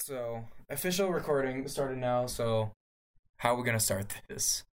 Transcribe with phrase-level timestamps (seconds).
[0.00, 2.26] So official recording started now.
[2.26, 2.72] So
[3.38, 4.64] how are we gonna start this?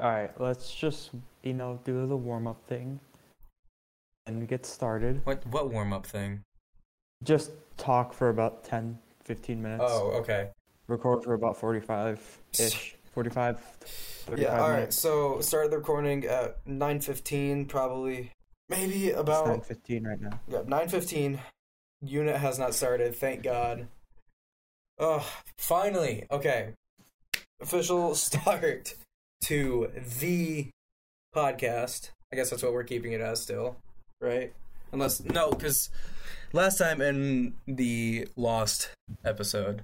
[0.00, 1.10] All right, let's just
[1.42, 3.00] you know do the warm up thing
[4.26, 5.24] and get started.
[5.24, 6.42] What what warm up thing?
[7.22, 9.84] Just talk for about 10, 15 minutes.
[9.86, 10.50] Oh, okay.
[10.86, 12.96] Record for about 45 ish.
[13.14, 14.60] 45, 35 Yeah.
[14.60, 14.76] All right.
[14.76, 14.96] minutes.
[14.98, 18.32] So started the recording at nine fifteen, probably
[18.68, 20.40] maybe about 9:15 right now.
[20.48, 21.40] Yeah, nine fifteen.
[22.02, 23.14] Unit has not started.
[23.16, 23.88] Thank God.
[24.98, 25.26] Oh,
[25.58, 26.26] finally.
[26.30, 26.70] Okay.
[27.60, 28.94] Official start
[29.44, 30.68] to the
[31.34, 32.10] podcast.
[32.32, 33.76] I guess that's what we're keeping it as still,
[34.20, 34.52] right?
[34.92, 35.90] Unless no, because
[36.52, 38.90] last time in the Lost
[39.24, 39.82] episode,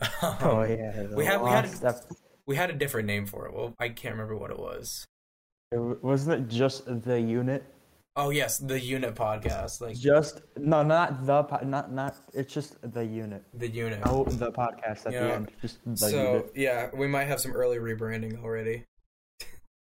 [0.00, 0.08] um,
[0.42, 1.02] Oh yeah.
[1.14, 2.04] we had- we had- ep-
[2.46, 3.54] we had a different name for it.
[3.54, 5.06] Well, I can't remember what it was.
[5.72, 7.64] it wasn't it just the unit?
[8.16, 12.14] Oh yes, the Unit podcast, like Just no, not the po- not not.
[12.32, 13.42] It's just the unit.
[13.54, 14.00] the Unit.
[14.04, 15.20] Oh, the podcast at Yeah.
[15.26, 15.50] the end.
[15.60, 18.84] Just the So yeah, we might have some early rebranding already.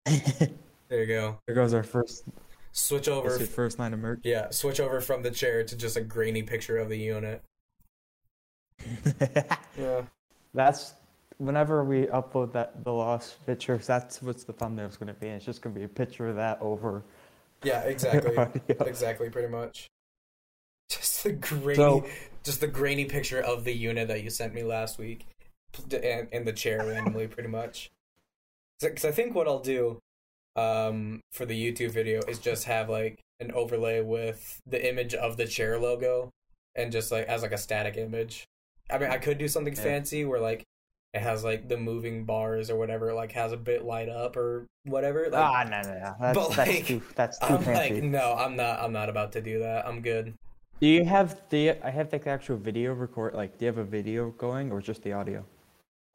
[0.90, 1.38] There you go.
[1.46, 2.24] there goes our first.
[2.72, 3.30] Switch over.
[3.38, 4.22] your first line of merch?
[4.24, 7.44] Yeah, switch over from the chair to just a grainy picture of the unit.
[9.78, 10.02] Yeah.
[10.56, 10.94] That's
[11.38, 13.86] whenever we upload that the lost pictures.
[13.86, 15.28] That's what's the thumbnail's gonna be.
[15.28, 17.04] It's just gonna be a picture of that over.
[17.64, 18.38] Yeah, exactly.
[18.38, 18.62] audio.
[18.86, 19.88] exactly, pretty much.
[20.90, 22.06] Just the grainy, So-
[22.44, 25.26] just the grainy picture of the unit that you sent me last week,
[25.92, 27.90] and in the chair randomly, pretty much.
[28.82, 30.00] Because I think what I'll do,
[30.56, 35.38] um, for the YouTube video is just have like an overlay with the image of
[35.38, 36.30] the chair logo,
[36.76, 38.46] and just like as like a static image.
[38.90, 39.84] I mean, I could do something Yeah.
[39.84, 40.64] fancy where like
[41.14, 44.68] it has like the moving bars or whatever, like has a bit light up or
[44.86, 45.28] whatever.
[45.32, 46.16] Like, ah, no, no, no.
[46.20, 47.02] That's, but, that's like, too.
[47.16, 47.96] That's too I'm fancy.
[47.96, 48.80] like, no, I'm not.
[48.80, 49.88] I'm not about to do that.
[49.88, 50.36] I'm good.
[50.80, 51.72] Do you have the?
[51.86, 53.34] I have like the actual video record.
[53.34, 55.46] Like, do you have a video going or just the audio?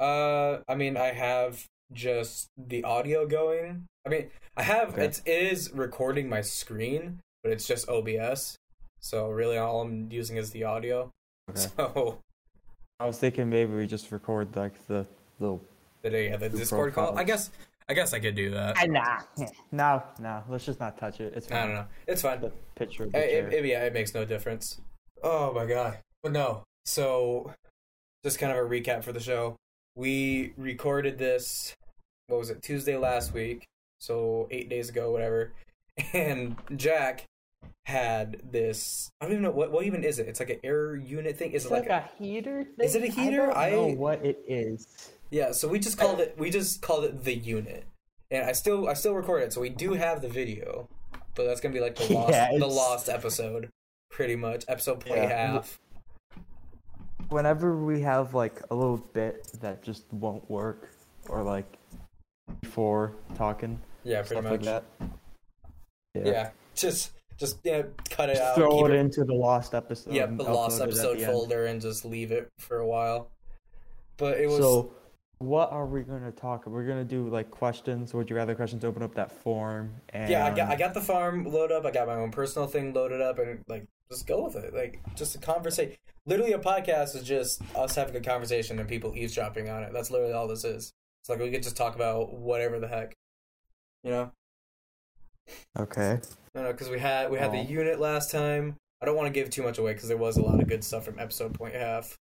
[0.00, 3.86] Uh, I mean, I have just the audio going.
[4.06, 5.04] I mean, I have Okay.
[5.06, 8.56] it's it is recording my screen, but it's just OBS.
[9.00, 11.10] So really, all I'm using is the audio.
[11.50, 11.66] Okay.
[11.76, 12.20] So
[13.00, 15.06] I was thinking maybe we just record like the
[15.40, 15.62] little.
[16.02, 17.18] the yeah, the Two Discord call.
[17.18, 17.50] I guess
[17.88, 18.78] I guess I could do that.
[18.78, 19.18] I, nah.
[19.72, 20.42] No, no.
[20.48, 21.34] Let's just not touch it.
[21.36, 21.58] It's fine.
[21.58, 21.86] I don't know.
[22.06, 22.40] It's fine.
[22.40, 24.80] The picture of the It, it, it- yeah, it makes no difference.
[25.22, 25.98] Oh my god.
[26.22, 26.62] But no.
[26.86, 27.52] So,
[28.24, 29.56] just kind of a recap for the show.
[29.96, 31.74] We recorded this,
[32.28, 33.64] what was it, Tuesday last week.
[34.00, 35.52] So, eight days ago, whatever.
[36.12, 37.24] And Jack
[37.86, 39.10] had this.
[39.20, 39.50] I don't even know.
[39.50, 40.28] What, what even is it?
[40.28, 41.52] It's like an air unit thing?
[41.52, 42.10] Is It's it like, like a.
[42.22, 42.64] a heater.
[42.64, 42.86] Thing?
[42.86, 43.56] Is it a heater?
[43.56, 45.10] I don't know what it is.
[45.30, 46.34] Yeah, so we just called it.
[46.38, 47.84] We just called it the unit.
[48.30, 49.52] And I still, I still record it.
[49.52, 50.88] So, we do have the video.
[51.34, 53.68] But that's going to be like the lost, Yeah, the lost episode.
[54.10, 54.64] Pretty much.
[54.68, 55.52] Episode play Yeah.
[55.54, 55.78] half.
[57.30, 60.90] whenever we have like a little bit that just won't work
[61.28, 61.78] or like
[62.60, 64.62] before talking Yeah, pretty much.
[64.62, 64.84] like that
[66.14, 66.50] Yeah.
[66.76, 68.54] just just yeah, cut it Just out.
[68.54, 71.80] throw keep it into the lost episode Yep, and the lost it episode folder and
[71.80, 73.30] just leave it for a while.
[74.16, 74.92] But it was so
[75.38, 79.02] what are we gonna talk we're gonna do like questions would you rather questions open
[79.02, 81.84] up that form and yeah, I got I got the farm loaded up.
[81.84, 84.74] I got my own personal thing loaded up, and like just go with it.
[84.74, 85.96] Like just a conversation.
[86.26, 89.92] Literally, a podcast is just us having a conversation and people eavesdropping on it.
[89.92, 90.92] That's literally all this is.
[91.20, 93.14] It's like we could just talk about whatever the heck,
[94.02, 94.32] you know.
[95.78, 96.20] Okay
[96.54, 98.76] No, no, because we had we had the unit last time.
[99.02, 100.82] I don't want to give too much away because there was a lot of good
[100.82, 102.16] stuff from episode point half.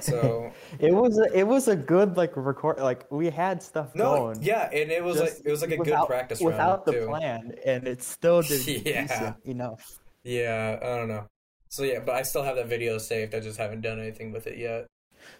[0.00, 4.16] So it was a, it was a good like record like we had stuff no,
[4.16, 6.92] going yeah, and it was like it was like a good practice without round the
[6.92, 7.06] too.
[7.06, 9.02] plan and it still did Yeah.
[9.06, 9.82] decent enough
[10.22, 11.26] Yeah, I don't know.
[11.68, 13.34] So yeah, but I still have that video saved.
[13.34, 14.86] I just haven't done anything with it yet.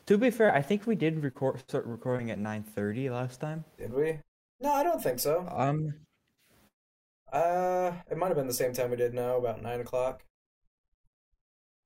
[0.06, 3.93] to be fair i think we did record start recording at 9:30 last time Did
[3.93, 4.19] we?
[4.61, 5.47] No, I don't think so.
[5.50, 5.95] um
[7.33, 10.23] Uh, it might have been the same time we did now, about nine o'clock.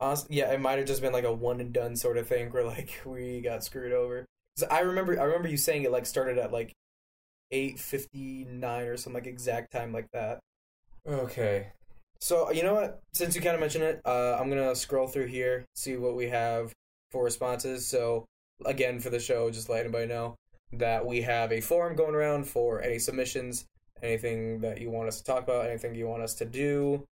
[0.00, 2.50] Honestly, yeah, it might have just been like a one and done sort of thing
[2.50, 4.26] where like we got screwed over.
[4.70, 6.72] I remember, I remember you saying it like started at like
[7.50, 10.40] eight fifty nine or some like exact time like that.
[11.06, 11.72] Okay,
[12.20, 13.00] so you know what?
[13.12, 16.28] Since you kind of mentioned it, uh, I'm gonna scroll through here see what we
[16.28, 16.72] have
[17.10, 17.86] for responses.
[17.86, 18.24] So
[18.64, 20.36] again, for the show, just let anybody know
[20.72, 23.66] that we have a forum going around for any submissions
[24.04, 27.04] anything that you want us to talk about, anything you want us to do,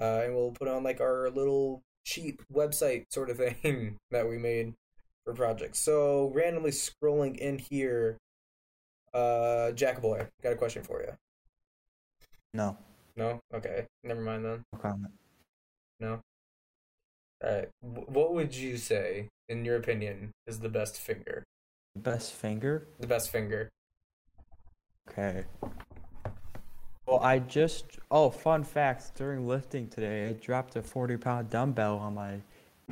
[0.00, 4.38] uh, and we'll put on like our little cheap website sort of thing that we
[4.38, 4.74] made
[5.24, 5.78] for projects.
[5.78, 8.18] So randomly scrolling in here,
[9.14, 11.12] uh, Jackboy, got a question for you.
[12.54, 12.76] no
[13.16, 14.62] No, okay, never mind then.
[14.72, 15.12] no comment
[16.00, 16.20] No.
[17.44, 21.44] All right, what would you say in your opinion, is the best finger?
[21.94, 22.86] The best finger?
[22.98, 23.68] The best finger.
[25.08, 25.44] Okay.
[27.06, 31.98] Well, I just oh, fun fact, during lifting today, I dropped a 40 pound dumbbell
[31.98, 32.36] on my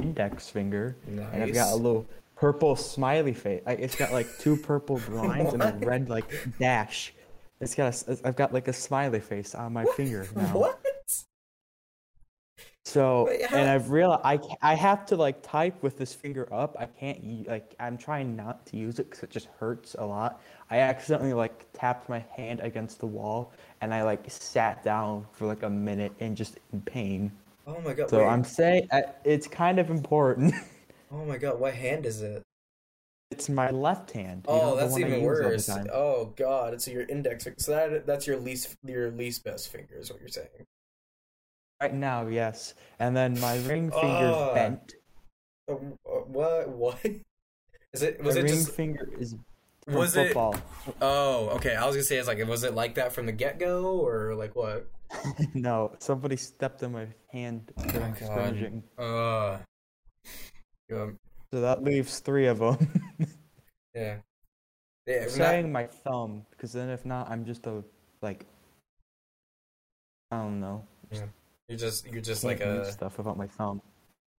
[0.01, 3.62] index finger, and I've got a little purple smiley face.
[3.67, 6.25] I, it's got like two purple lines and a red like
[6.59, 7.15] dash.
[7.61, 10.59] It's got a I've got like a smiley face on my finger now.
[10.59, 10.81] What?
[12.87, 16.77] So, and I've realized I, I have to like type with this finger up.
[16.79, 20.41] I can't like I'm trying not to use it because it just hurts a lot.
[20.71, 25.47] I accidentally like tapped my hand against the wall and I like sat down for
[25.47, 27.32] like a minute and just in pain.
[27.67, 28.11] Oh my god.
[28.11, 28.27] So wait.
[28.27, 30.55] I'm saying uh, it's kind of important.
[31.12, 31.59] Oh my god.
[31.59, 32.41] What hand is it?
[33.32, 34.44] it's my left hand.
[34.49, 35.69] you know, Oh, that's even use all the worse.
[35.93, 37.49] Oh god, it's your index.
[37.59, 40.67] So that that's your least your least best finger is what you're saying.
[41.81, 42.75] Right now, yes.
[43.00, 44.55] And then my ring finger's Ah.
[44.55, 44.94] bent.
[45.69, 46.69] Uh, What?
[46.85, 47.05] What?
[47.93, 48.23] Is it?
[48.23, 48.71] Was my it ring just?
[48.71, 49.35] finger is
[49.91, 50.57] from Was it- football.
[51.01, 51.75] Oh, okay.
[51.77, 54.35] I was gonna say it's like, was it like that from the get go, or
[54.35, 54.89] like what?
[55.55, 59.05] no, somebody stepped on my hand during Oh.
[59.05, 59.59] Uh.
[61.53, 62.79] So that leaves three of them.
[63.95, 64.17] yeah.
[65.07, 65.17] Yeah.
[65.17, 67.83] I'm not- saying my thumb, because then if not, I'm just a
[68.23, 68.47] like.
[70.31, 70.85] I don't know.
[71.69, 73.83] you're just you're just like a stuff about my thumb.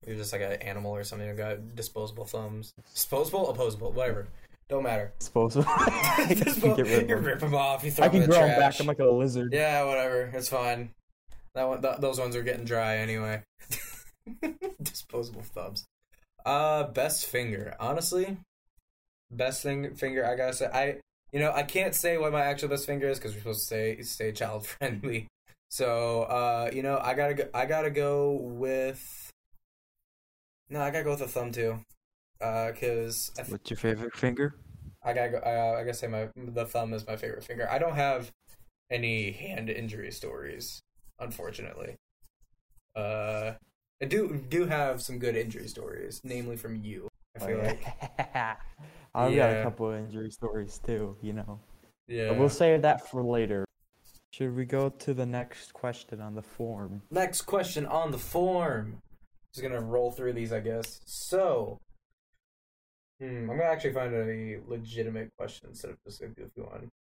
[0.07, 1.27] you're just like an animal or something.
[1.29, 2.73] You got disposable thumbs.
[2.95, 4.29] Disposable, opposable, whatever.
[4.71, 5.13] Don't matter.
[5.19, 5.67] Disposable.
[5.69, 7.25] I can Dispo- get rid you of them.
[7.25, 7.85] rip them off.
[7.85, 8.81] You throw I them in can the grow them back.
[8.81, 9.53] I'm like a lizard.
[9.53, 10.31] Yeah, whatever.
[10.33, 10.91] It's fine.
[11.57, 13.43] That one, th- those ones are getting dry anyway.
[14.83, 15.85] Disposable thumbs.
[16.47, 17.75] Uh, best finger.
[17.81, 18.37] Honestly,
[19.33, 20.25] best thing finger.
[20.25, 21.01] I gotta say, I
[21.33, 23.67] you know I can't say what my actual best finger is because we're supposed to
[23.67, 25.27] say stay child friendly.
[25.69, 27.49] So uh, you know I gotta go.
[27.53, 29.31] I gotta go with.
[30.71, 31.81] No, I gotta go with a thumb too.
[32.41, 34.55] Uh, cause I, th- What's your favorite finger?
[35.05, 35.39] I gotta go.
[35.39, 37.69] I, I gotta say my the thumb is my favorite finger.
[37.71, 38.31] I don't have
[38.91, 40.81] any hand injury stories,
[41.19, 41.97] unfortunately.
[42.97, 43.53] Uh,
[44.03, 47.09] I do do have some good injury stories, namely from you.
[47.37, 47.85] I feel like,
[49.15, 51.17] I've got a couple of injury stories too.
[51.23, 51.61] You know.
[52.09, 52.29] yeah.
[52.29, 53.65] But we'll save that for later.
[54.33, 57.03] Should we go to the next question on the form?
[57.11, 58.99] Next question on the form.
[59.55, 61.01] Just gonna roll through these, I guess.
[61.05, 61.79] So,
[63.21, 66.91] hmm, I'm gonna actually find a legitimate question instead of just a goofy one.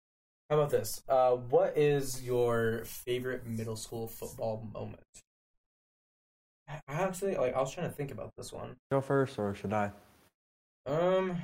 [0.48, 1.02] How about this?
[1.08, 5.02] Uh, what is your favorite middle school football moment?
[6.68, 7.54] I actually like.
[7.54, 8.76] I was trying to think about this one.
[8.90, 9.90] Go first, or should I?
[10.86, 11.36] Um,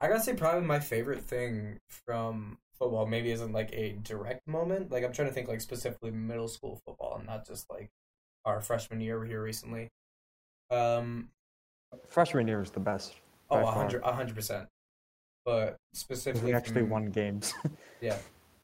[0.00, 4.90] I gotta say probably my favorite thing from football maybe isn't like a direct moment.
[4.90, 7.90] Like I'm trying to think like specifically middle school football and not just like
[8.44, 9.88] our freshman year here recently.
[10.70, 11.28] Um,
[12.06, 13.14] Freshman year was the best.
[13.50, 14.68] Oh, hundred, hundred percent.
[15.44, 17.54] But specifically, we actually from- won games.
[18.00, 18.18] Yeah.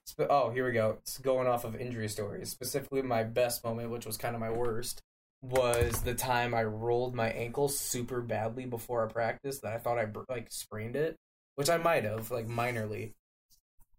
[0.06, 0.98] Sp- oh, here we go.
[1.00, 2.50] It's going off of injury stories.
[2.50, 5.00] Specifically, my best moment, which was kind of my worst,
[5.42, 9.98] was the time I rolled my ankle super badly before a practice that I thought
[9.98, 11.16] I like sprained it,
[11.56, 13.12] which I might have like minorly.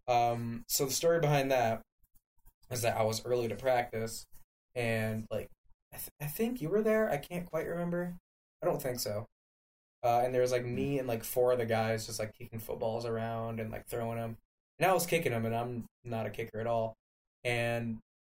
[0.08, 0.64] Um.
[0.68, 1.81] So the story behind that
[2.72, 4.26] is that I was early to practice,
[4.76, 5.50] and like
[5.94, 7.10] I, th- I think you were there.
[7.10, 8.16] I can't quite remember.
[8.62, 9.26] I don't think so.
[10.06, 13.07] Uh, and there was like me and like four other guys just like kicking footballs
[13.07, 14.38] around and like throwing them.
[14.78, 16.95] And I was kicking them, and I'm not a kicker at all.
[17.44, 17.97] And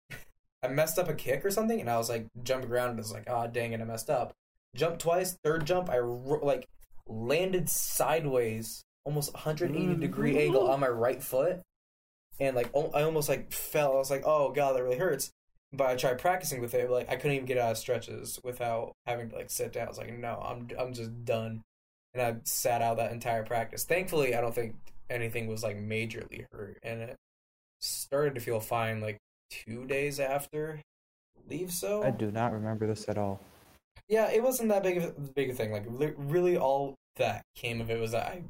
[0.63, 3.11] I messed up a kick or something, and I was like jumping around, and was
[3.11, 4.31] like, ah, dang it, I messed up.
[4.75, 5.37] Jumped twice.
[5.43, 6.69] Third jump, I like
[7.05, 11.59] landed sideways, almost 180 degree angle on my right foot,
[12.39, 13.95] and like I almost like fell.
[13.95, 15.33] I was like, oh god, that really hurts.
[15.73, 18.93] But I tried practicing with it, like I couldn't even get out of stretches without
[19.05, 19.87] having to like sit down.
[19.87, 21.61] I was like, no, I'm I'm just done,
[22.13, 23.83] and I sat out that entire practice.
[23.83, 24.75] Thankfully, I don't think
[25.09, 27.15] anything was like majorly hurt, and it
[27.81, 29.17] started to feel fine like
[29.49, 30.79] two days after.
[31.37, 32.03] I believe so.
[32.03, 33.41] I do not remember this at all.
[34.07, 35.71] Yeah, it wasn't that big of a big a thing.
[35.71, 38.43] Like li- really, all that came of it was that I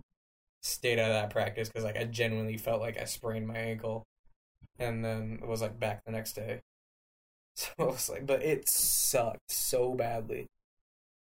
[0.62, 4.04] stayed out of that practice because like I genuinely felt like I sprained my ankle,
[4.78, 6.60] and then it was like back the next day.
[7.78, 10.46] So it was like, but it sucked so badly.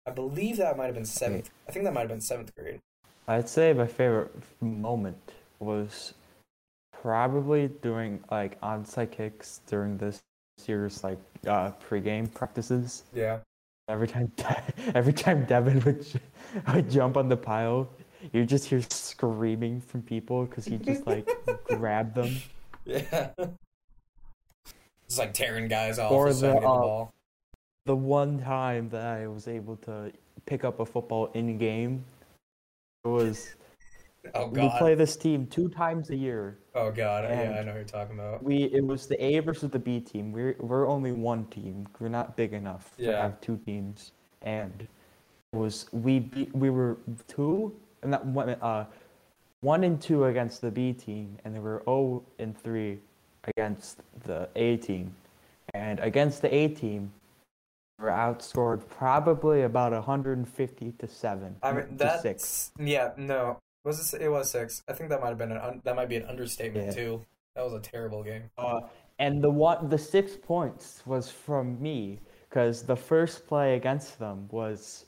[0.06, 1.50] I believe that might have been seventh.
[1.68, 2.80] I think that might have been seventh grade.
[3.28, 6.14] I'd say my favorite moment was
[6.92, 10.20] probably doing like onside kicks during this
[10.66, 13.04] year's like uh pregame practices.
[13.14, 13.38] Yeah.
[13.88, 14.32] Every time,
[14.94, 16.06] every time Devin would,
[16.74, 17.88] would jump on the pile,
[18.32, 21.28] you just hear screaming from people because he just like
[21.68, 22.36] grabbed them.
[22.84, 23.30] Yeah.
[25.06, 27.14] It's like tearing guys off Or the, the, the uh, ball.
[27.86, 30.12] The one time that I was able to
[30.44, 32.04] pick up a football in game
[33.04, 33.54] It was
[34.34, 34.72] Oh god.
[34.72, 36.58] we play this team two times a year.
[36.74, 37.24] oh god.
[37.24, 38.42] Yeah, I know what you're talking about.
[38.42, 40.32] We it was the A versus the B team.
[40.32, 41.86] We're we're only one team.
[42.00, 44.12] We're not big enough to have two teams.
[44.42, 44.88] And
[45.52, 46.98] it was we beat, we were
[47.28, 47.72] two
[48.02, 48.86] and that one uh
[49.60, 52.98] one and two against the B team, and they were zero and three
[53.48, 55.14] against the A team.
[55.74, 57.12] And against the A team,
[57.98, 61.56] we were outscored probably about 150 to seven.
[61.62, 62.72] I mean to that's six.
[62.78, 64.20] yeah no was it?
[64.22, 64.82] It was six.
[64.88, 66.92] I think that might have been an un, that might be an understatement Yeah.
[66.92, 67.24] too.
[67.54, 68.50] That was a terrible game.
[68.58, 68.80] Uh,
[69.18, 72.18] and the one, the six points was from me
[72.50, 75.06] because the first play against them was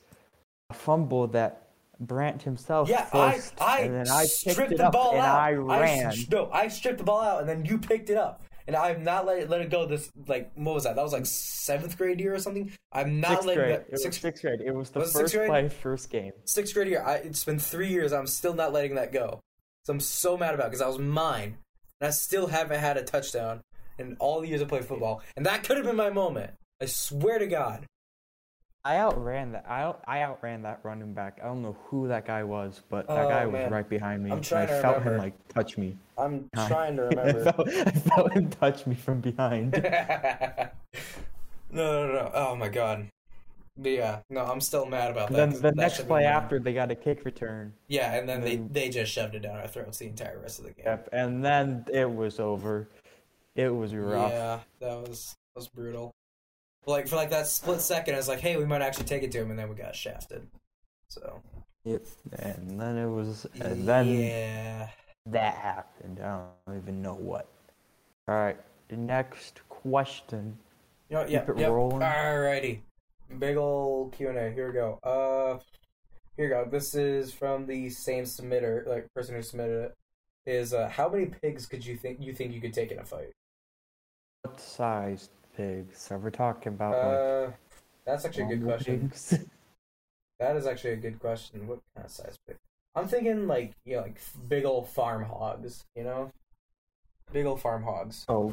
[0.71, 1.67] a fumble that
[2.00, 5.21] Brant himself Yeah, forced, I I and then I stripped it the up ball and
[5.21, 5.38] out.
[5.38, 6.07] I ran.
[6.07, 8.43] s- no, I stripped the ball out and then you picked it up.
[8.67, 9.87] And I'm not let it, let it go.
[9.87, 10.95] This like what was that?
[10.95, 12.71] That was like seventh grade year or something.
[12.93, 13.73] I'm not sixth letting grade.
[13.76, 14.61] that It sixth, sixth grade.
[14.61, 16.33] It was the Was first play, first game.
[16.45, 17.02] sixth grade year.
[17.02, 18.12] I, it's been three years.
[18.12, 19.40] I'm still not letting that go.
[19.87, 21.57] So I'm so mad about because that was mine,
[22.00, 23.62] and I still haven't had a touchdown
[23.99, 25.23] in all the years I played football.
[25.35, 26.50] And that could have been my moment.
[26.83, 27.87] I swear to God.
[28.88, 29.66] I outran that.
[29.68, 31.40] I out, I outran that running back.
[31.42, 33.71] I don't know who that guy was, but that Oh, guy was man.
[33.71, 34.30] right behind me.
[34.30, 35.14] I'm and trying I to felt remember.
[35.16, 35.95] him like touch me.
[36.16, 37.52] I'm trying to I remember.
[37.52, 39.73] felt, I felt him touch me from behind.
[41.71, 42.30] no, no, no.
[42.33, 43.09] Oh my God.
[43.76, 45.37] But yeah, no, I'm still mad about that.
[45.37, 47.75] Then the that next play after, they got a kick return.
[47.88, 50.61] Yeah, and then they then- they just shoved it down our throats the entire rest
[50.61, 50.85] of the game.
[50.87, 52.88] Yep, and then it was over.
[53.54, 54.33] It was rough.
[54.33, 56.11] Yeah, that was that was brutal.
[56.88, 59.30] Like for like that split second, I was like, "Hey, we might actually take it
[59.33, 60.47] to him," and then we got shafted.
[61.09, 61.42] So
[61.85, 62.04] Yep.
[62.40, 64.88] And then it was, and then yeah,
[65.26, 66.21] that happened.
[66.21, 67.49] I don't even know what.
[68.26, 70.59] All right, the next question.
[71.09, 71.71] you know, yeah, Keep it yep.
[71.71, 72.00] rolling.
[72.00, 72.80] Alrighty,
[73.38, 74.50] big ol' Q and A.
[74.50, 74.99] Here we go.
[75.02, 75.62] Uh,
[76.37, 76.68] here we go.
[76.71, 79.95] This is from the same submitter, like person who submitted it.
[80.45, 83.04] Is uh, how many pigs could you think you think you could take in a
[83.04, 83.33] fight?
[84.42, 85.30] What size
[85.62, 86.92] pigs are we talking about?
[86.92, 87.52] like Uh,
[88.06, 89.00] that's actually a good question.
[89.10, 89.38] pigs?
[90.40, 91.66] That is actually a good question.
[91.66, 92.56] What kind of size pig?
[92.94, 95.84] I'm thinking like you know, like big old farm hogs.
[95.96, 96.30] You know,
[97.32, 98.24] big old farm hogs.
[98.28, 98.52] oh,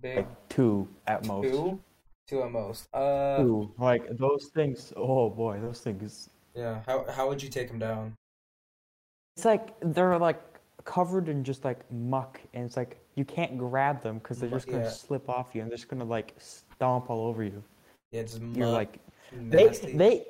[0.00, 1.50] Big like two at most.
[1.50, 1.80] two,
[2.28, 2.86] two at most.
[2.94, 3.74] Uh, Two.
[3.78, 4.92] Like those things.
[4.96, 6.30] Oh boy, those things.
[6.54, 6.82] yeah.
[6.86, 8.14] How how would you take them down?
[9.36, 10.40] It's like they're like
[10.84, 14.66] covered in just like muck, and it's like you can't grab them because they're just
[14.66, 14.90] gonna yeah.
[14.90, 17.62] slip off you, and they're just gonna like stomp all over you.
[18.12, 18.98] Yeah, just You're like
[19.32, 19.96] they nasty.
[19.96, 20.26] they.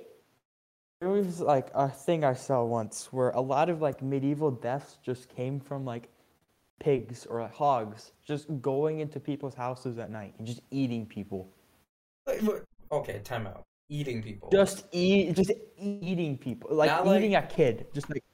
[1.01, 4.97] There was like a thing I saw once where a lot of like medieval deaths
[5.03, 6.09] just came from like
[6.81, 11.49] pigs or like, hogs just going into people's houses at night and just eating people.
[12.91, 13.65] Okay, time out.
[13.91, 14.49] Eating people.
[14.51, 17.87] Just eat, just eating people, like like- eating a kid.
[17.93, 18.25] Just like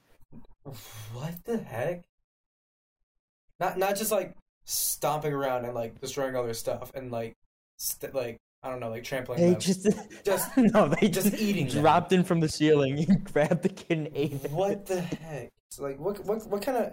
[1.13, 2.05] What the heck?
[3.61, 7.35] Not not just like stomping around and like destroying all their stuff and like
[7.77, 9.61] st- like I don't know like trampling they them.
[9.61, 9.87] just,
[10.25, 11.83] Just- no, they just just, eating them.
[11.83, 14.51] dropped in from the ceiling and grabbed the kid and ate it.
[14.51, 15.51] What the heck?
[15.69, 16.85] It's like what what what kind of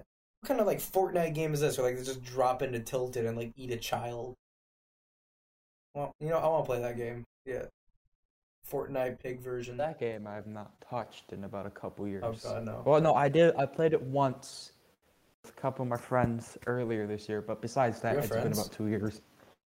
[0.41, 1.77] what kind of like Fortnite game is this?
[1.77, 4.35] Where like they just drop into tilted and like eat a child.
[5.95, 7.23] Well, you know I want to play that game.
[7.45, 7.65] Yeah,
[8.69, 9.77] Fortnite pig version.
[9.77, 12.23] That game I have not touched in about a couple years.
[12.25, 12.83] Oh god no.
[12.85, 13.55] Well, no, I did.
[13.55, 14.76] I played it once with
[15.45, 18.87] a couple of my friends earlier this year, but besides that, it's been about two
[18.87, 19.21] years.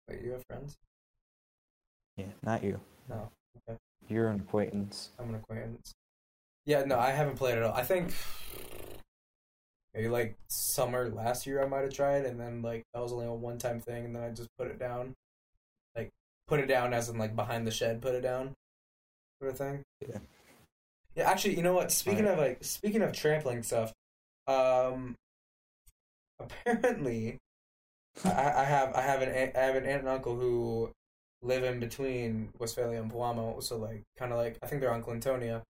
[0.09, 0.77] Wait, you have friends?
[2.17, 2.81] Yeah, not you.
[3.09, 3.29] No.
[3.69, 3.79] Okay.
[4.09, 5.11] You're an acquaintance.
[5.19, 5.93] I'm an acquaintance.
[6.67, 7.75] Yeah, no, I haven't played it at all.
[7.75, 8.15] I think
[9.95, 13.27] maybe like summer last year I might have tried, and then like that was only
[13.27, 15.15] a one time thing, and then I just put it down.
[15.97, 16.11] Like
[16.47, 18.55] put it down as in like behind the shed, put it down,
[19.41, 19.83] sort of thing.
[20.07, 20.19] Yeah.
[21.17, 21.93] Yeah, actually, you know what?
[21.93, 22.33] Speaking Right.
[22.33, 23.93] of like speaking of trampling stuff,
[24.47, 25.15] um,
[26.41, 27.39] apparently,
[28.25, 30.91] I, I have I have an aunt, I have an aunt and uncle who
[31.43, 35.03] live in between Westphalia and Palamo, so like kind of like I think they're on
[35.03, 35.63] Clintonia.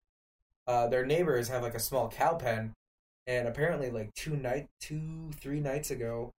[0.66, 2.72] Uh, their neighbors have like a small cow pen,
[3.26, 6.30] and apparently like two night two three nights ago,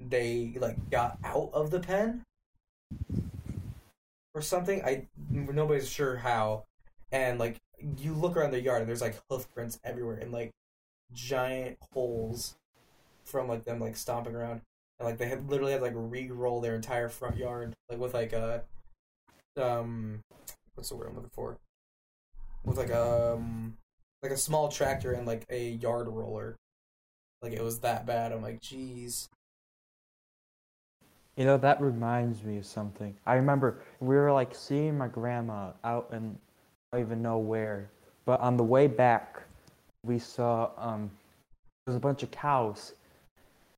[0.00, 2.22] they like got out of the pen
[4.34, 4.82] or something.
[4.84, 6.64] I nobody's sure how,
[7.10, 7.56] and like
[7.96, 10.50] you look around their yard and there's like hoof prints everywhere and like
[11.12, 12.56] giant holes
[13.28, 14.62] from like them like stomping around.
[14.98, 18.32] And like they had literally had like re-roll their entire front yard like with like
[18.32, 18.62] a
[19.56, 20.20] um
[20.74, 21.58] what's the word I'm looking for?
[22.64, 23.76] With like a um
[24.22, 26.56] like a small tractor and like a yard roller.
[27.42, 28.32] Like it was that bad.
[28.32, 29.28] I'm like jeez.
[31.36, 33.14] You know, that reminds me of something.
[33.24, 36.36] I remember we were like seeing my grandma out in
[36.92, 37.90] I don't even know where,
[38.24, 39.42] but on the way back,
[40.04, 41.10] we saw um,
[41.86, 42.94] there was a bunch of cows,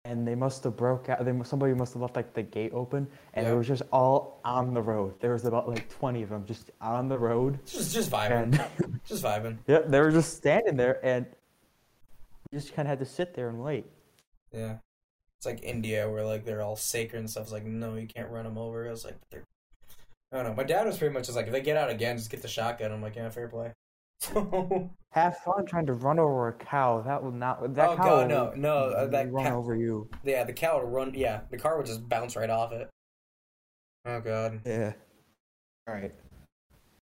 [0.04, 1.24] and they must have broke out.
[1.24, 3.52] They somebody must have left like the gate open, and Yeah.
[3.52, 5.18] it was just all on the road.
[5.20, 8.58] There was about like twenty of them just on the road, Just just vibing.
[8.80, 9.58] and Just vibing.
[9.66, 11.26] yeah, they were just standing there, and
[12.50, 13.86] we just kind of had to sit there and wait.
[14.52, 14.76] Yeah.
[15.38, 17.44] It's like India where like they're all sacred and stuff.
[17.44, 18.86] It's like, no, you can't run them over.
[18.86, 19.44] I was like, they're
[20.32, 20.54] I don't know.
[20.54, 22.46] My dad was pretty much just like, if they get out again, just get the
[22.48, 22.92] shotgun.
[22.92, 23.72] I'm like, yeah, fair play.
[24.32, 27.00] So Have fun trying to run over a cow.
[27.00, 27.74] That will not.
[27.74, 30.08] That Oh, cow God, no, no, uh, that run cow- over you.
[30.24, 31.12] yeah, the cow would run.
[31.14, 32.88] Yeah, the car would just bounce right off it.
[34.04, 34.60] Oh god.
[34.64, 34.92] Yeah.
[35.88, 36.12] All right.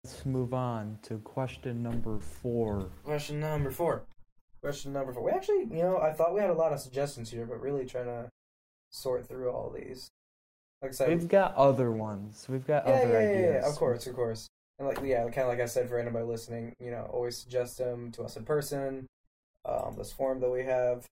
[0.03, 2.89] Let's move on to question number four.
[3.05, 4.03] Question number four.
[4.61, 5.23] Question number four.
[5.23, 7.85] We actually, you know, I thought we had a lot of suggestions here, but really
[7.85, 8.27] trying to
[8.91, 10.09] sort through all these.
[10.81, 12.47] Like I said, We've got other ones.
[12.49, 13.61] We've got yeah, other yeah, yeah, ideas.
[13.63, 14.47] yeah, of course, of course.
[14.79, 17.77] And like, yeah, kind of like I said for anybody listening, you know, always suggest
[17.77, 19.07] them to us in person,
[19.65, 21.05] um, this form that we have.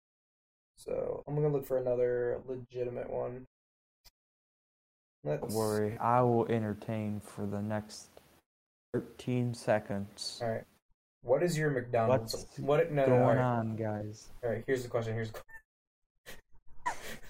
[0.77, 3.46] So I'm gonna look for another legitimate one.
[5.24, 8.08] Let's Don't worry, I will entertain for the next
[8.94, 10.39] 13 seconds.
[10.41, 10.63] All right.
[11.24, 12.34] What is your McDonald's?
[12.34, 12.91] What's what?
[12.91, 13.38] No, going no, right.
[13.38, 14.30] on, guys?
[14.44, 15.13] All right, here's the question.
[15.13, 15.39] Here's the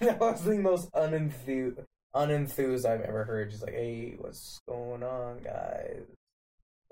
[0.00, 1.84] that was the most unenthused,
[2.14, 3.50] unenthused I've ever heard.
[3.50, 6.06] Just like, hey, what's going on, guys?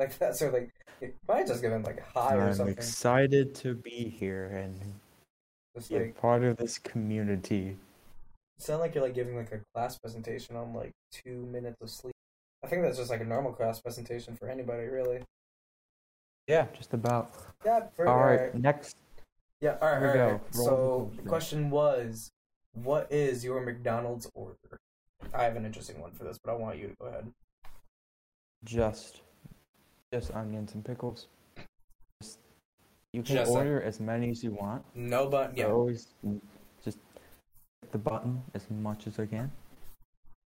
[0.01, 0.71] Like that of like,
[1.03, 2.47] it might just give him like a high or something.
[2.49, 2.75] I'm something.
[2.75, 4.81] excited to be here and
[5.77, 7.77] Just like, part of this community.
[8.59, 12.15] sound like you're like giving like a class presentation on like two minutes of sleep.
[12.65, 15.21] I think that's just like a normal class presentation for anybody, really.
[16.49, 17.33] Yeah, just about.
[17.65, 17.81] Yeah.
[18.01, 18.55] All all right, right.
[18.55, 18.97] next.
[19.61, 19.77] Yeah.
[19.83, 20.01] All right.
[20.01, 20.41] Here we go.
[20.57, 22.31] Roll So the question was,
[22.73, 24.57] what is your McDonald's order?
[25.35, 27.31] I have an interesting one for this, but I want you to go ahead.
[28.65, 29.21] Just,
[30.13, 31.29] just onions and pickles.
[32.23, 32.39] Just,
[33.13, 34.85] you can Just order as many as you want.
[34.95, 35.67] No, but I yeah.
[35.67, 36.09] always
[36.85, 36.99] just
[37.83, 39.51] hit the button as much as I can.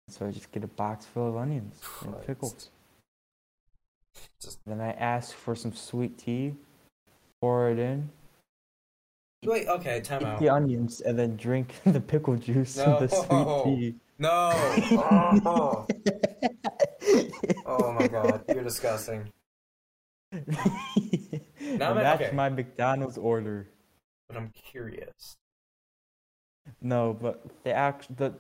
[0.09, 2.71] So I just get a box full of onions and pickles.
[4.43, 6.55] Just- Then I ask for some sweet tea,
[7.41, 8.11] pour it in,
[9.43, 9.67] Wait.
[9.69, 10.01] Okay.
[10.03, 10.39] Time eat out.
[10.41, 13.95] the onions, and then drink the pickle juice and the sweet tea.
[14.19, 14.51] No.
[15.47, 15.87] Oh.
[17.65, 19.31] oh my god, you're disgusting.
[20.33, 22.35] Now that's okay.
[22.35, 23.69] my McDonald's order.
[24.29, 25.37] But I'm curious.
[26.81, 28.35] No, but the act the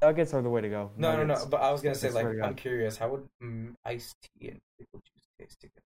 [0.00, 0.90] nuggets are the way to go.
[0.96, 1.46] No, no, no.
[1.46, 2.48] But I was gonna say, like, swear to God.
[2.48, 2.96] I'm curious.
[2.96, 5.82] How would mm, iced tea and pickle juice taste together?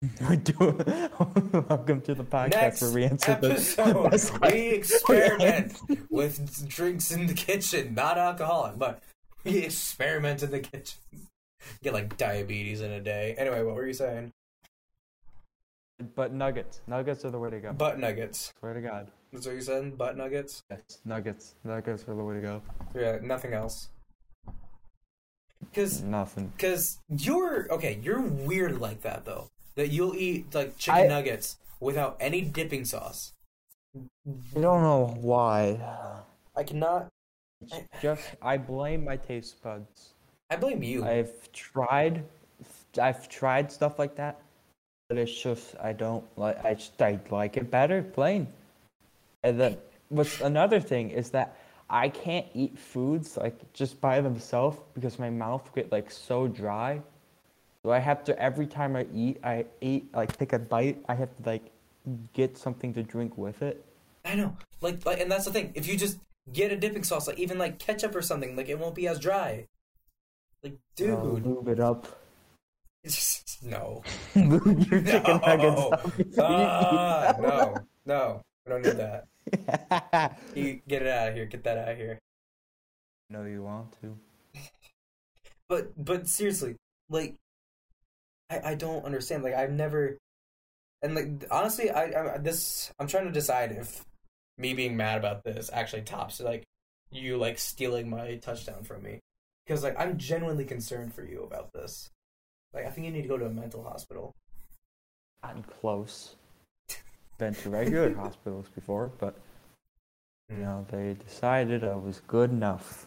[0.30, 0.54] We do.
[1.68, 5.74] Welcome to the podcast Next where we answer the episode, best we experiment
[6.08, 9.02] with drinks in the kitchen, not alcoholic, but
[9.44, 10.98] we experiment in the kitchen.
[11.82, 13.34] Get like diabetes in a day.
[13.38, 14.32] Anyway, what were you saying?
[16.14, 17.72] But nuggets, nuggets are the way to go.
[17.72, 18.52] Butt nuggets.
[18.60, 19.10] Swear to God.
[19.32, 19.98] That's what you said.
[19.98, 20.62] Butt nuggets.
[20.70, 22.62] Yes, nuggets, nuggets are the way to go.
[22.94, 23.88] Yeah, nothing else.
[25.60, 26.52] Because Nothing.
[26.56, 29.48] Because you're okay, you're weird like that though.
[29.74, 33.32] That you'll eat like chicken I- nuggets without any dipping sauce.
[33.96, 35.80] I don't know why.
[36.56, 37.08] I cannot.
[37.60, 40.14] It's just I blame my taste buds.
[40.50, 41.04] I blame you.
[41.04, 42.24] I've tried,
[43.00, 44.40] I've tried stuff like that,
[45.08, 46.64] but it's just I don't like.
[46.64, 48.46] I just I like it better plain.
[49.42, 49.76] And then
[50.08, 51.56] what's another thing is that
[51.90, 57.00] I can't eat foods like just by themselves because my mouth get like so dry.
[57.82, 60.98] So I have to every time I eat, I eat like take a bite.
[61.08, 61.70] I have to like
[62.32, 63.84] get something to drink with it.
[64.24, 64.56] I know.
[64.80, 65.72] Like, like, and that's the thing.
[65.74, 66.18] If you just
[66.52, 69.18] get a dipping sauce, like even like ketchup or something, like it won't be as
[69.18, 69.66] dry.
[70.62, 72.06] Like, dude, Uh, lube it up.
[73.62, 74.02] no,
[74.36, 75.46] lube your chicken No.
[75.46, 77.42] nuggets up before you eat ah, them.
[77.42, 79.26] no, no, we don't need that.
[80.54, 81.46] You get it out of here.
[81.46, 82.18] Get that out of here.
[83.30, 84.14] no, you want to.
[85.68, 86.76] But but seriously,
[87.08, 87.34] like
[88.50, 89.42] I I don't understand.
[89.42, 90.18] Like I've never
[91.02, 94.04] and like honestly, I, I this I'm trying to decide if
[94.58, 96.64] me being mad about this actually tops like
[97.10, 99.20] you like stealing my touchdown from me
[99.68, 102.10] because like I'm genuinely concerned for you about this.
[102.72, 104.34] Like I think you need to go to a mental hospital.
[105.42, 106.36] gotten close.
[107.36, 109.36] Been to regular hospitals before, but
[110.48, 113.06] you know they decided I was good enough.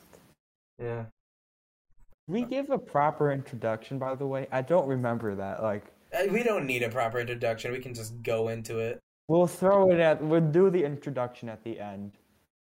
[0.80, 1.06] Yeah.
[2.28, 4.48] We give a proper introduction, by the way.
[4.52, 5.64] I don't remember that.
[5.64, 7.72] Like Uh, We don't need a proper introduction.
[7.72, 9.00] We can just go into it.
[9.28, 10.24] we'll throw it at.
[10.24, 12.12] We'll do the introduction at the end.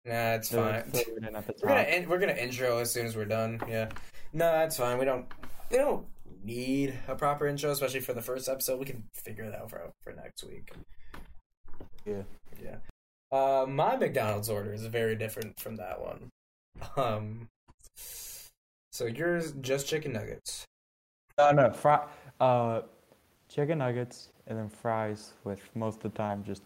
[0.09, 0.83] Nah, it's Then we'll fine.
[0.91, 3.27] throw it in at the We're gonna in, we're gonna intro as soon as we're
[3.27, 3.61] done.
[3.69, 3.89] Yeah.
[4.33, 4.99] No, that's fine.
[4.99, 5.27] We don't
[5.71, 6.07] we don't
[6.43, 8.79] need a proper intro, especially for the first episode.
[8.79, 10.73] We can figure that out for for next week.
[12.07, 12.23] Yeah.
[12.63, 12.77] Yeah.
[13.31, 16.31] Uh, my McDonald's order is very different from that one.
[16.97, 17.49] Um,
[18.93, 20.65] so yours just chicken nuggets.
[21.37, 22.07] No, no, fry,
[22.41, 22.83] uh,
[23.49, 26.63] chicken nuggets and then fries with most of the time just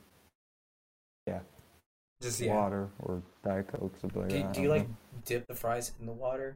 [2.22, 2.54] Just yeah.
[2.54, 4.52] water or diet coke something like Do, that.
[4.54, 4.86] do you like
[5.24, 6.54] dip the fries in the water?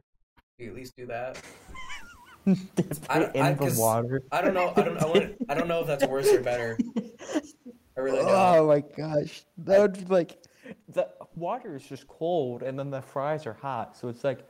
[0.57, 1.39] Do you at least do that?
[3.09, 4.23] I don't- in I- the water?
[4.31, 4.71] I don't know.
[4.75, 5.01] I don't.
[5.01, 6.77] I, want, I don't know if that's worse or better.
[7.97, 8.29] I really don't.
[8.29, 10.37] Oh my gosh, that would be like
[10.89, 14.45] the water is just cold and then the fries are hot, so it's like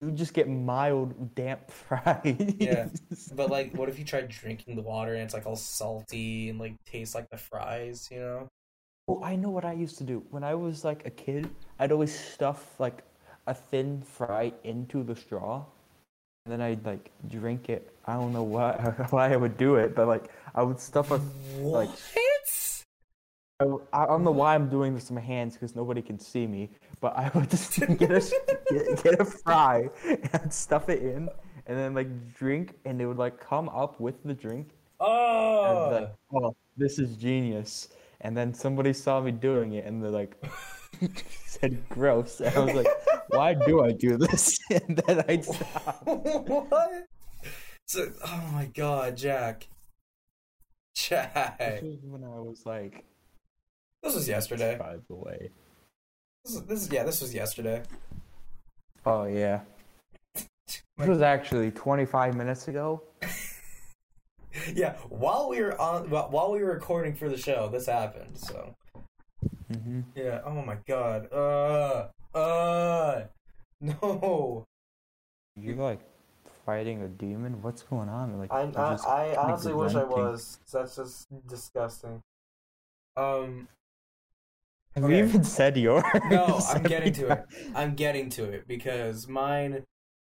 [0.00, 2.54] you just get mild damp fries.
[2.58, 2.88] Yeah.
[3.34, 6.58] But like, what if you try drinking the water and it's like all salty and
[6.58, 8.08] like tastes like the fries?
[8.10, 8.48] You know?
[9.08, 11.48] Oh, I know what I used to do when I was like a kid.
[11.78, 13.02] I'd always stuff like
[13.46, 15.64] a thin fry into the straw,
[16.44, 17.90] and then I'd like drink it.
[18.04, 18.72] I don't know why
[19.10, 21.18] why I would do it, but like I would stuff a.
[21.18, 21.88] What?
[23.60, 26.46] I, I don't know why I'm doing this in my hands because nobody can see
[26.46, 26.68] me,
[27.00, 28.22] but I would just get a
[28.70, 29.88] get, get a fry
[30.34, 31.30] and stuff it in,
[31.66, 34.68] and then like drink, and it would like come up with the drink.
[35.00, 35.88] Oh.
[35.88, 36.44] be like, oh!
[36.44, 37.88] oh, this is genius.
[38.20, 40.36] And then somebody saw me doing it, and they're like,
[41.46, 42.40] said gross.
[42.40, 42.86] And I was like,
[43.28, 44.58] why do I do this?
[44.70, 46.02] And then I'd stop.
[46.04, 47.06] what?
[47.86, 49.66] So, oh my god, Jack.
[50.94, 51.58] Jack.
[51.58, 53.04] This was when I was like
[54.02, 54.76] This was yesterday.
[54.78, 55.50] five away.
[56.44, 57.04] This is, this is yeah.
[57.04, 57.82] This was yesterday.
[59.06, 59.60] Oh yeah.
[60.34, 63.02] This was actually 25 minutes ago.
[64.74, 68.38] Yeah, while we were on, while while we were recording for the show, this happened.
[68.38, 68.74] So
[69.72, 70.40] hmm yeah.
[70.44, 71.32] Oh my god.
[71.32, 72.08] Uh.
[72.36, 73.24] Uh.
[73.80, 74.64] No.
[75.56, 76.00] You like
[76.66, 77.62] fighting a demon?
[77.62, 78.38] What's going on?
[78.38, 78.94] Like I I,
[79.32, 80.58] I honestly wish I was.
[80.72, 82.20] That's just disgusting.
[83.16, 83.68] Um.
[84.94, 85.18] Have Okay.
[85.18, 86.04] you even said yours?
[86.30, 87.44] No, I'm getting to it.
[87.74, 89.84] I'm getting to it because mine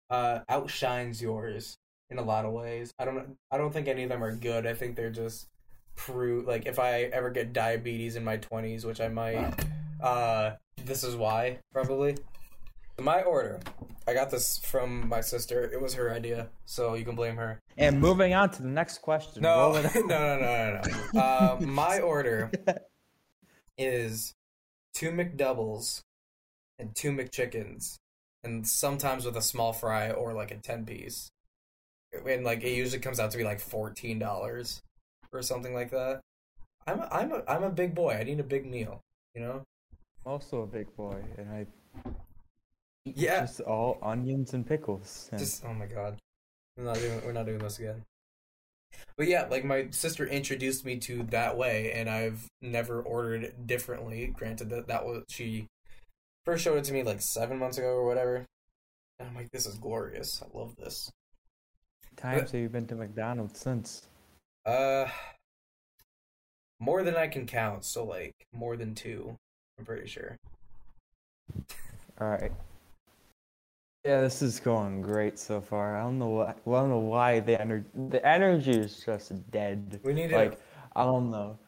[0.09, 1.77] uh outshines yours
[2.09, 2.93] in a lot of ways.
[2.99, 4.65] I don't I don't think any of them are good.
[4.65, 5.47] I think they're just
[5.95, 9.53] prove like if I ever get diabetes in my 20s, which I might
[10.01, 10.51] uh
[10.83, 12.17] this is why probably.
[12.99, 13.59] My order.
[14.07, 15.69] I got this from my sister.
[15.71, 17.61] It was her idea, so you can blame her.
[17.77, 19.43] And moving on to the next question.
[19.43, 20.81] No, no, no, no, no,
[21.13, 21.19] no.
[21.19, 22.49] Uh, my order
[23.77, 24.33] is
[24.93, 26.01] two McDoubles
[26.79, 27.97] and two McChickens,
[28.43, 31.29] and sometimes with a small fry or like a ten piece.
[32.13, 34.81] And like it usually comes out to be like fourteen dollars
[35.33, 36.21] or something like that.
[36.87, 38.13] I'm a, I'm a I'm a big boy.
[38.13, 39.01] I need a big meal.
[39.35, 39.63] You know.
[40.25, 41.65] I'm also a big boy, and I
[43.05, 43.41] eat Yeah.
[43.41, 45.29] just all onions and pickles.
[45.31, 46.17] and- Just oh my god,
[46.75, 48.03] we're not doing we're not doing this again.
[49.17, 54.27] But yeah, like my sister introduced me to that way, and I've never ordered differently.
[54.27, 55.67] Granted that that was she
[56.45, 58.45] first showed it to me like seven months ago or whatever.
[59.19, 60.41] And I'm like, this is glorious.
[60.41, 61.09] I love this.
[62.17, 64.07] Times have you been to McDonald's since?
[64.65, 65.07] Uh,
[66.79, 67.85] more than I can count.
[67.85, 69.35] So like more than two.
[69.79, 70.35] I'm pretty sure.
[72.19, 72.51] All right.
[74.03, 75.97] Yeah, this is going great so far.
[75.97, 76.53] I don't know why.
[76.65, 77.85] Well, I don't know why the energy.
[78.09, 79.99] The energy is just dead.
[80.03, 80.59] We need to Like
[80.95, 81.57] I don't know.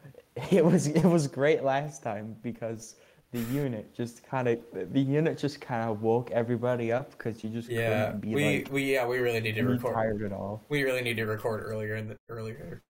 [0.51, 2.95] It was it was great last time because
[3.31, 4.59] the unit just kind of
[4.91, 8.05] the unit just kind of woke everybody up because you just yeah.
[8.07, 9.93] couldn't be We like we yeah we really need to record.
[9.93, 10.63] tired at all.
[10.69, 12.81] We really need to record earlier in the earlier.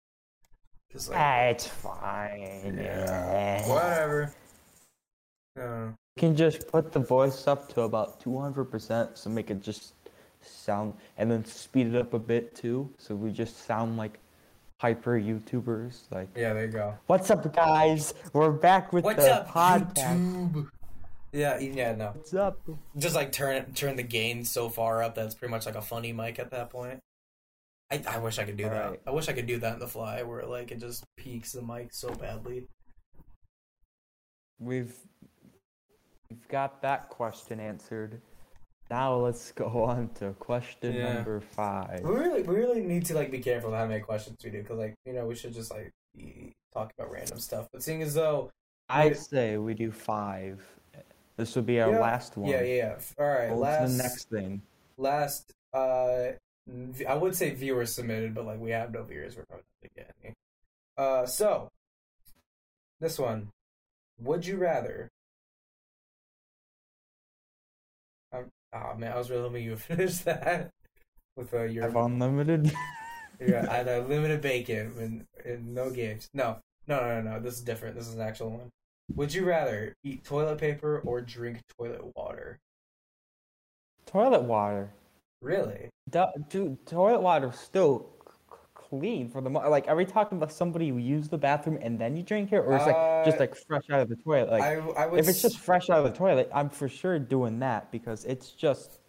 [0.92, 2.80] Just like Ah, it's fine.
[2.82, 3.68] Yeah.
[3.68, 4.34] Whatever.
[5.60, 9.94] Uh, You can just put the voice up to about 200% so make it just
[10.42, 14.20] sound and then speed it up a bit too so we just sound like
[14.80, 16.96] hyper YouTubers like yeah, there you go.
[17.08, 18.14] What's up guys?
[18.34, 19.94] We're back with What's the up, podcast.
[19.94, 20.70] YouTube?
[21.32, 22.12] Yeah, yeah, no.
[22.16, 22.58] What's up?
[22.98, 26.14] Just like turn turn the gain so far up that's pretty much like a funny
[26.14, 27.00] mic at that point.
[27.92, 28.84] I, I wish I could do that.
[28.84, 29.02] Alright.
[29.06, 31.62] I wish I could do that in the fly where like it just peaks the
[31.62, 32.66] mic so badly.
[34.60, 34.96] We've
[36.30, 38.22] we've got that question answered.
[38.90, 41.14] Now let's go on to question Yeah.
[41.14, 42.02] number 5.
[42.04, 44.78] We really we really need to like be careful how many questions we do because
[44.80, 47.68] like you know we should just like be talking about random stuff.
[47.72, 48.50] But seeing as though
[48.90, 50.66] I say we do 5.
[51.38, 52.00] This would be our Yeah.
[52.00, 52.50] last one.
[52.50, 54.62] yeah yeah all right What's last the next thing?
[54.98, 56.32] last uh
[56.68, 59.94] v- I would say viewers submitted, but like we have no viewers, we're probably not
[59.96, 60.34] gonna get any.
[60.98, 61.70] Uh so
[63.00, 63.50] this one.
[64.22, 65.08] Would you rather
[68.74, 70.72] oh man, I was really hoping you would finish that
[71.36, 72.72] with uh, your Have unlimited?
[73.40, 76.28] Yeah, I know limited bacon and, and no games.
[76.34, 77.40] No, no, no, no, no.
[77.40, 77.96] This is different.
[77.96, 78.70] This is an actual one.
[79.16, 82.60] Would you rather eat toilet paper or drink toilet water?
[84.06, 84.92] Toilet water.
[85.42, 85.90] Really?
[86.10, 88.10] Du- dude, toilet water still
[88.90, 89.88] clean for the mo- like.
[89.88, 92.74] Are we talking about somebody who used the bathroom and then you drink it, or
[92.76, 94.50] it's like just Uh, like fresh out of the toilet?
[94.50, 95.20] Like I I would.
[95.20, 98.52] if it's just fresh out of the toilet, I'm for sure doing that because it's
[98.52, 99.00] just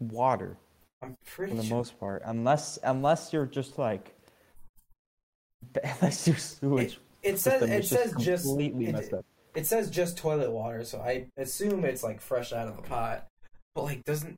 [0.00, 0.56] water
[1.02, 1.76] I'm for the sure.
[1.76, 2.22] most part.
[2.24, 4.14] Unless unless you're just like
[5.82, 9.24] unless your sewage It says it says just just completely it, messed up.
[9.54, 13.26] it says just toilet water, so I assume it's like fresh out of the pot.
[13.74, 14.36] But like, doesn't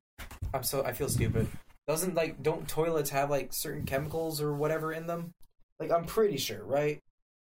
[0.55, 1.46] I'm so I feel stupid.
[1.87, 5.33] Doesn't like don't toilets have like certain chemicals or whatever in them?
[5.79, 6.99] Like I'm pretty sure, right?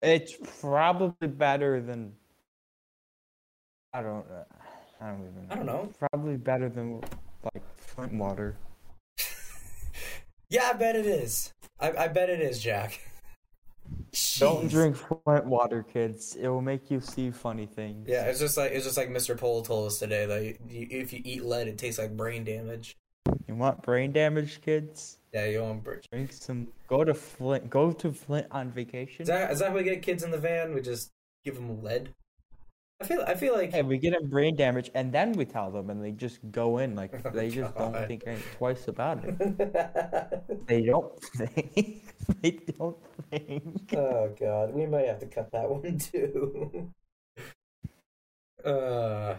[0.01, 2.13] It's probably better than
[3.93, 4.45] I don't uh,
[5.01, 5.53] I don't even know.
[5.53, 5.93] I don't know.
[5.99, 7.01] Probably better than
[7.43, 8.57] like Flint water.
[10.51, 11.53] Yeah, I bet it is.
[11.79, 13.01] I, I bet it is, Jack.
[14.39, 16.37] Don't drink Flint water, kids.
[16.37, 18.07] It will make you see funny things.
[18.09, 19.37] Yeah, it's just like it's just like Mr.
[19.37, 22.45] Pole told us today that you, you, if you eat lead, it tastes like brain
[22.45, 22.97] damage.
[23.49, 25.19] You want brain damage, kids?
[25.33, 25.83] Yeah, you want.
[25.83, 26.69] Br- Drink some.
[26.87, 27.71] Go to Flint.
[27.71, 29.23] Go to Flint on vacation.
[29.23, 30.75] is that is that how we get kids in the van?
[30.75, 31.11] We just
[31.45, 32.15] give them lead.
[33.01, 35.71] I feel I feel like Hey, we get them brain damage, and then we tell
[35.71, 38.25] them, and they just go in like Oh, they just don't think
[38.59, 39.35] twice about it.
[40.67, 42.05] They don't think.
[42.43, 42.99] they don't
[43.31, 43.95] think.
[43.97, 46.93] oh god, we might have to cut that one too.
[48.63, 49.37] uh,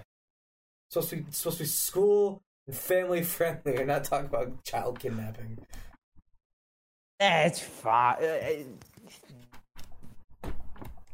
[0.90, 2.42] supposed to be supposed to be school
[2.74, 5.58] family friendly, and not talk about child kidnapping.
[7.20, 8.18] It's fine.
[8.22, 8.64] Eh,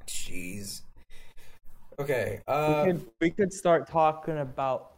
[0.07, 0.81] Jeez.
[1.99, 2.41] Okay.
[2.47, 4.91] We Uh, could we could start talking about.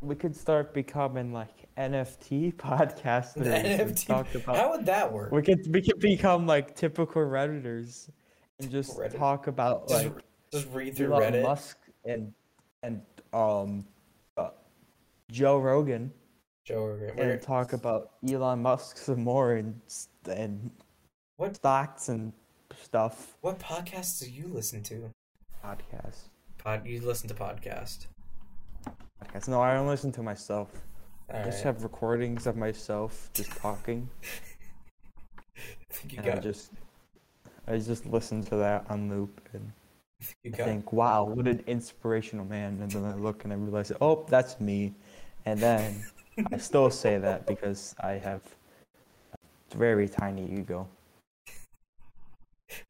[0.00, 3.46] We could start becoming like NFT podcasters.
[3.46, 4.36] NFT.
[4.42, 4.56] About.
[4.56, 5.32] How would that work?
[5.32, 8.08] We could we could become like typical redditors,
[8.60, 9.16] and just Reddit?
[9.16, 10.12] talk about Just, like
[10.52, 11.42] just read through Elon Reddit.
[11.42, 12.32] Musk and
[12.82, 13.00] and
[13.32, 13.93] um uh,
[15.30, 16.12] Joe Rogan
[16.64, 17.16] Joe Rogan.
[17.16, 19.80] We're- and talk about Elon Musk some more and
[20.26, 20.70] and
[21.36, 21.56] What?
[21.56, 22.32] stocks and
[22.82, 23.36] stuff.
[23.40, 25.10] What podcasts do you listen to?
[25.62, 26.28] Podcast.
[26.58, 26.86] Pod.
[26.86, 28.06] You listen to podcast.
[29.22, 29.48] Podcast.
[29.48, 30.70] No, I don't listen to myself.
[31.30, 31.50] All I right.
[31.50, 34.08] just have recordings of myself just talking,
[35.56, 35.60] I
[35.90, 36.70] think you and I just
[37.66, 39.72] I just listen to that on loop and
[40.46, 42.78] I think, wow, what an inspirational man.
[42.80, 44.94] And then I look and I realize, oh, that's me.
[45.46, 46.04] And then
[46.52, 48.42] I still say that because I have
[49.72, 50.88] a very tiny ego.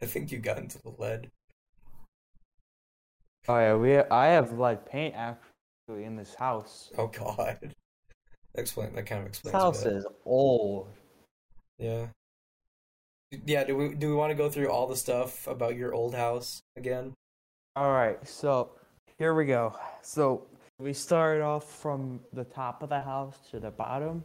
[0.03, 1.31] I think you got into the lead.
[3.49, 6.91] Oh yeah, we I have lead paint actually in this house.
[6.97, 7.75] Oh God.
[8.55, 8.95] Explain.
[8.95, 9.55] That kind of This explains.
[9.55, 10.89] a house is old.
[11.79, 12.07] Yeah.
[13.45, 13.65] Yeah.
[13.65, 16.63] Do we do we want to go through all the stuff about your old house
[16.77, 17.15] again?
[17.77, 18.71] All right, so
[19.19, 19.77] here we go.
[20.01, 20.47] So
[20.79, 24.25] we start off from the top of the house to the bottom.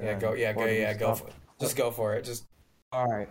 [0.00, 0.14] Yeah.
[0.18, 0.32] Go.
[0.34, 0.52] Yeah.
[0.52, 0.58] Go.
[0.60, 0.94] where do we Yeah.
[0.94, 1.14] Go.
[1.14, 1.28] For,
[1.60, 2.24] just go for it.
[2.24, 2.44] Just.
[2.92, 3.28] All right.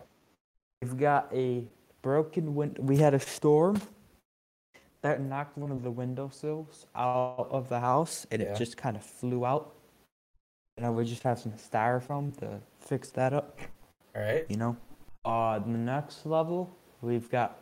[0.81, 1.63] We've got a
[2.01, 2.81] broken window.
[2.81, 3.81] We had a storm
[5.01, 8.49] that knocked one of the windowsills out of the house, and Yeah.
[8.53, 9.73] it just kind of flew out.
[10.75, 13.59] And I would just have some styrofoam to fix that up,
[14.15, 14.45] All right.
[14.49, 14.77] you know.
[15.25, 16.69] Uh, the next level,
[17.01, 17.61] we've got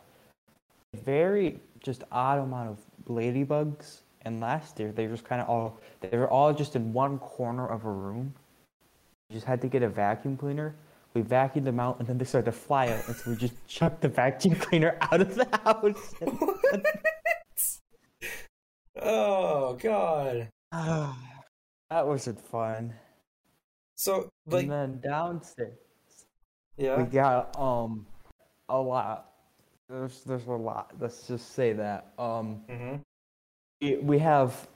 [0.94, 4.00] very just odd amount of ladybugs.
[4.26, 7.64] And last year, they just kind of all they were all just in one corner
[7.64, 8.34] of a room.
[9.30, 10.74] We just had to get a vacuum cleaner.
[11.14, 13.54] We vacuumed them out, and then they started to fly out, and so we just
[13.68, 16.12] chucked the vacuum cleaner out of the house.
[16.18, 16.84] What?
[19.00, 20.48] oh God.
[20.72, 22.94] that wasn't fun.
[23.96, 24.64] So like.
[24.64, 25.78] and then downstairs,
[26.76, 26.96] Yeah.
[27.00, 28.04] we got um
[28.68, 29.30] a lot.
[29.88, 30.90] There's there's a lot.
[30.98, 32.08] Let's just say that.
[32.18, 32.96] Um, Mm-hmm.
[33.94, 34.66] We, have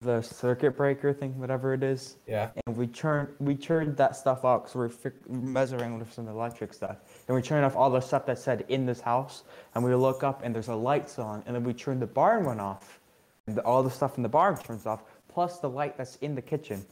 [0.00, 2.16] the circuit breaker thing, whatever it is.
[2.26, 2.50] Yeah.
[2.66, 6.74] and we turned we turned that stuff off because we're fi- around with some electric
[6.74, 9.94] stuff and we turned off all the stuff that said in this house and we
[9.94, 13.00] look up and there's a lights on and then we turn the barn one off
[13.46, 16.34] and the, all the stuff in the barn turns off plus the light that's in
[16.34, 16.84] the kitchen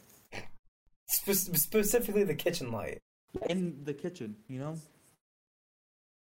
[1.06, 2.98] Spe- specifically the kitchen light.
[3.50, 4.76] in the kitchen you know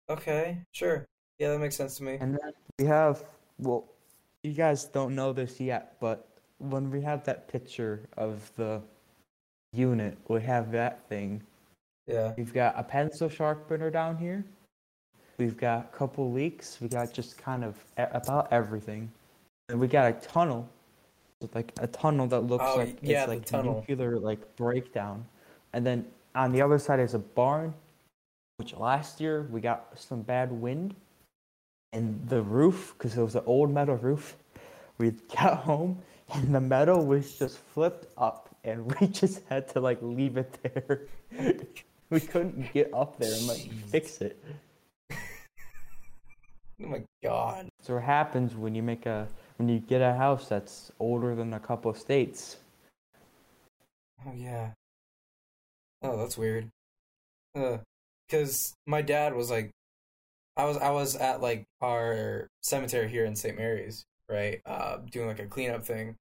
[0.10, 0.58] Okay.
[0.72, 1.06] Sure.
[1.40, 2.18] Yeah, that makes sense to me.
[2.20, 3.24] and then we have
[3.60, 3.86] well
[4.44, 6.28] you guys don't know this yet but
[6.60, 8.82] when we have that picture of the
[9.74, 11.42] unit we have that thing
[12.08, 12.34] Yeah.
[12.38, 14.44] We've got a pencil sharpener down here.
[15.38, 16.80] We've got a couple leaks.
[16.82, 19.10] We got just kind of about everything.
[19.70, 20.68] And we got a tunnel,
[21.54, 23.86] like a tunnel that looks Oh, like yeah, it's like tunnel.
[23.88, 25.24] nuclear like breakdown.
[25.74, 27.74] And then on the other side is a barn,
[28.58, 30.94] which last year we got some bad wind,
[31.94, 34.36] and the roof, because it was an old metal roof,
[34.98, 36.02] we got home
[36.34, 40.58] and the metal was just flipped up, and we just had to like leave it
[40.64, 41.02] there.
[42.10, 44.44] we couldn't get up there and like fix it.
[45.12, 47.70] Oh my god.
[47.84, 49.28] So what happens when you make a
[49.58, 52.58] when you get a house that's older than a couple of states?
[54.26, 54.72] Oh yeah.
[56.02, 56.70] Oh, that's weird.
[57.54, 57.78] Uh,
[58.30, 59.70] cause my dad was like,
[60.58, 63.58] I was I was at like our cemetery here in St.
[63.58, 64.62] Mary's, right?
[64.66, 66.16] Uh, doing like a cleanup thing.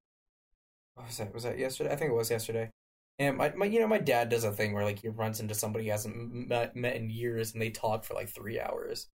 [0.95, 1.35] What was that?
[1.35, 1.93] Was that yesterday?
[1.93, 2.71] I think it was yesterday.
[3.19, 5.55] And my, my you know my dad does a thing where like he runs into
[5.55, 9.09] somebody he hasn't met, met in years and they talk for like three hours.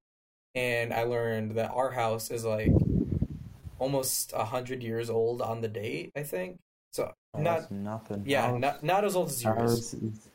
[0.54, 2.70] And I learned that our house is like
[3.78, 6.12] almost a hundred years old on the date.
[6.16, 6.58] I think
[6.92, 7.12] so.
[7.34, 8.22] Oh, not that's nothing.
[8.26, 9.58] yeah, Ours- not not as old as yours.
[9.58, 10.28] ours is-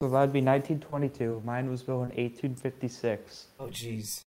[0.00, 1.42] so that'd be 1922.
[1.44, 3.46] Mine was built in 1856.
[3.58, 4.22] Oh jeez.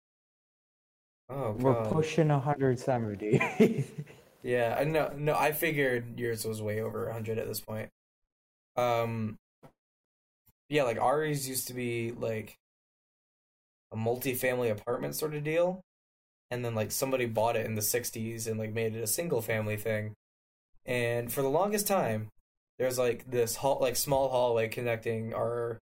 [1.29, 3.85] Oh We're pushing 170.
[4.41, 5.11] Yeah, I know.
[5.15, 7.89] No, I figured yours was way over 100 at this point.
[8.77, 9.37] Um,
[10.69, 12.55] yeah, like ours used to be like
[13.91, 15.81] a multi-family apartment sort of deal,
[16.51, 19.41] and then like somebody bought it in the 60s and like made it a single
[19.41, 20.13] family thing.
[20.85, 22.29] And for the longest time,
[22.79, 25.77] there's like this hall, like small hallway connecting our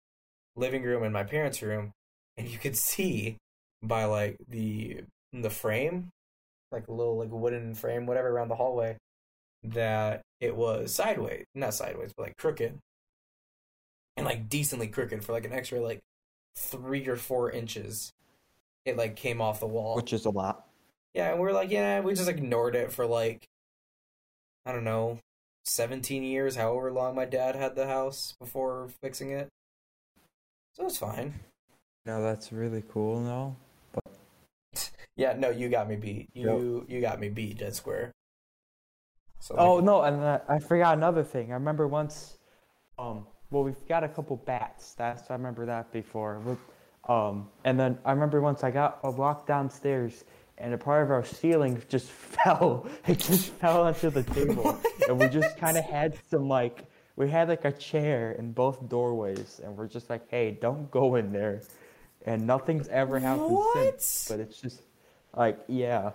[0.57, 1.93] living room and my parents' room,
[2.37, 3.37] and you could see
[3.83, 6.11] by like the the frame
[6.73, 8.97] like a little like wooden frame, whatever, around the hallway,
[9.63, 12.79] that it was sideways, not sideways, but like crooked,
[14.17, 16.01] and like decently crooked for like an extra like
[16.57, 18.13] three or four inches.
[18.85, 19.97] It like came off the wall.
[19.97, 20.67] Which is a lot.
[21.15, 23.47] Yeah, and we are like, yeah, we just ignored it for like,
[24.65, 25.19] I don't know,
[25.67, 29.49] seventeen years, however long my dad had the house before fixing it.
[30.73, 31.35] So it's fine.
[32.07, 33.57] No, that's really cool, no?
[35.19, 36.29] Yeah, no, you got me beat.
[36.35, 38.13] You you got me beat, Dead Square.
[39.41, 41.53] So like, Oh no, and I forgot another thing.
[41.53, 42.37] I remember once,
[42.99, 44.93] um, well, we've got a couple bats.
[44.93, 46.59] That's I remember that before.
[47.09, 50.25] Um, and then I remember once I got a walk downstairs
[50.59, 52.89] and a part of our ceiling just fell.
[53.07, 56.85] It just fell onto the table, and we just kind of had some like
[57.17, 61.17] we had like a chair in both doorways, and we're just like, hey, don't go
[61.17, 61.63] in there.
[62.25, 64.03] And nothing's ever happened What?
[64.03, 64.27] since.
[64.29, 64.83] But it's just
[65.35, 66.13] like yeah,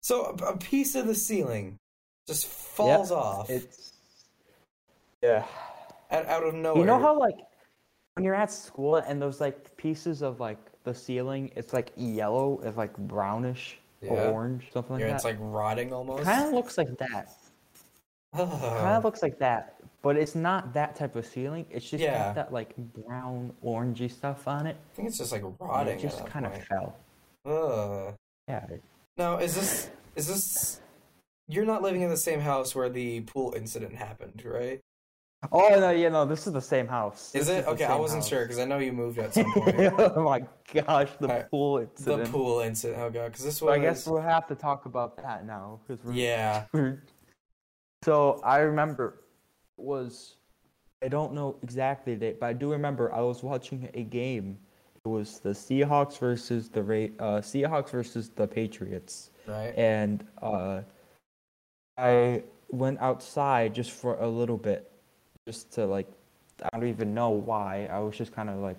[0.00, 1.78] So a, piece of the ceiling
[2.26, 3.94] just falls off it's
[5.22, 5.44] yeah.
[6.10, 6.80] out, out of nowhere.
[6.80, 7.36] You know how like
[8.14, 12.60] when you're at school and those like pieces of like the ceiling, it's like yellow,
[12.62, 14.30] it's like brownish or Yeah.
[14.30, 15.14] orange, something like yeah, that.
[15.16, 16.24] it's like rotting almost.
[16.24, 17.28] kind of looks like that.
[18.34, 18.96] Kind Ugh.
[18.98, 21.66] of looks like that, but it's not that type of ceiling.
[21.70, 22.18] It's just Yeah.
[22.26, 24.76] got that like brown orangey stuff on it.
[24.92, 25.98] I think it's just like and rotting.
[25.98, 26.96] It just kind kind of fell.
[27.46, 28.14] Ugh.
[28.48, 28.66] Yeah.
[29.16, 30.80] Now is this is this?
[31.46, 34.80] You're not living in the same house where the pool incident happened, right?
[35.52, 37.34] Oh no, yeah, no, this is the same house.
[37.34, 37.84] Is This it okay?
[37.84, 38.28] I wasn't house.
[38.28, 39.76] sure because I know you moved at some point.
[39.98, 40.40] oh my
[40.72, 42.32] gosh, the Alright, pool the incident.
[42.32, 43.00] pool incident.
[43.02, 43.76] Oh god, because this So was.
[43.76, 45.80] I guess we'll have to talk about that now.
[45.88, 46.64] we're- Yeah.
[48.04, 49.20] So I remember
[49.78, 50.36] it was
[51.02, 54.58] I don't know exactly the date, but I do remember I was watching a game.
[55.04, 59.72] It was the Seahawks versus the Ra- uh, Seahawks versus the Patriots, Right.
[59.76, 60.80] and uh,
[61.98, 64.90] I went outside just for a little bit,
[65.46, 66.06] just to like
[66.62, 67.88] I don't even know why.
[67.90, 68.76] I was just kind of like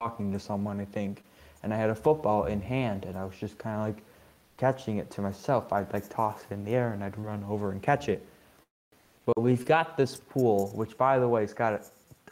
[0.00, 1.22] talking to someone, I think,
[1.62, 4.04] and I had a football in hand, and I was just kind of like
[4.56, 5.72] catching it to myself.
[5.72, 8.26] I'd like toss it in the air and I'd run over and catch it.
[9.24, 11.82] But we've got this pool, which by the way, has got a,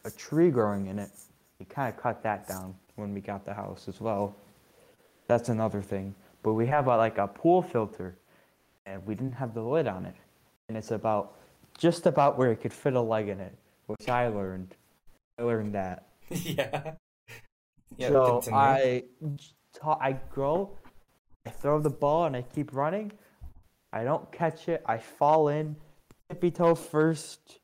[0.04, 1.10] a tree growing in it.
[1.58, 4.34] We kind of cut that down when we got the house as well.
[5.28, 6.14] That's another thing.
[6.42, 8.16] But we have a, like a pool filter,
[8.86, 10.14] and we didn't have the lid on it,
[10.68, 11.34] and it's about
[11.78, 13.54] just about where it could fit a leg in it,
[13.86, 14.74] which I learned.
[15.38, 16.92] I learned that yeah.
[17.96, 18.08] Yeah.
[18.08, 18.42] so.
[18.52, 19.04] I,
[19.84, 20.70] I go,
[21.46, 23.12] I throw the ball and I keep running.
[23.92, 24.82] I don't catch it.
[24.86, 25.76] I fall in,
[26.28, 27.58] tippy toe first,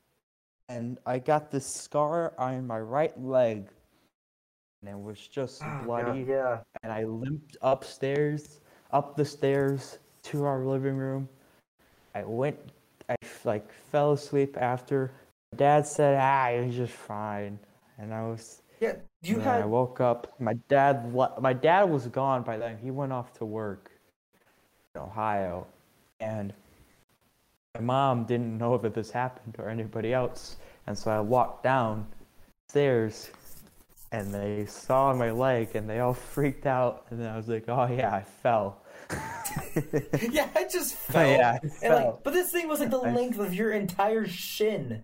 [0.69, 3.67] and I got this scar on my right leg,
[4.81, 6.21] and it was just ah, Oh, God, bloody.
[6.21, 6.59] yeah.
[6.83, 8.61] And I limped upstairs,
[8.91, 11.27] up the stairs to our living room.
[12.15, 12.57] I went,
[13.45, 15.11] like fell asleep after.
[15.55, 17.59] Dad said, "Ah, it was just fine,"
[17.97, 18.61] and I was.
[18.79, 18.95] Yeah.
[19.21, 19.61] You had.
[19.61, 20.33] I woke up.
[20.39, 22.77] My dad, my dad was gone by then.
[22.77, 23.91] He went off to work
[24.93, 25.65] in Ohio,
[26.19, 26.53] and
[27.75, 30.57] my mom didn't know that this happened or anybody else.
[30.85, 32.05] And so I walked down,
[32.69, 33.31] stairs,
[34.11, 37.05] and they saw my leg, and they all freaked out.
[37.09, 38.82] And then I was like, "Oh yeah, I fell."
[40.31, 41.27] yeah, I just fell.
[41.37, 41.95] yeah, I And fell.
[42.05, 45.03] like, but this thing was like the length of your entire shin.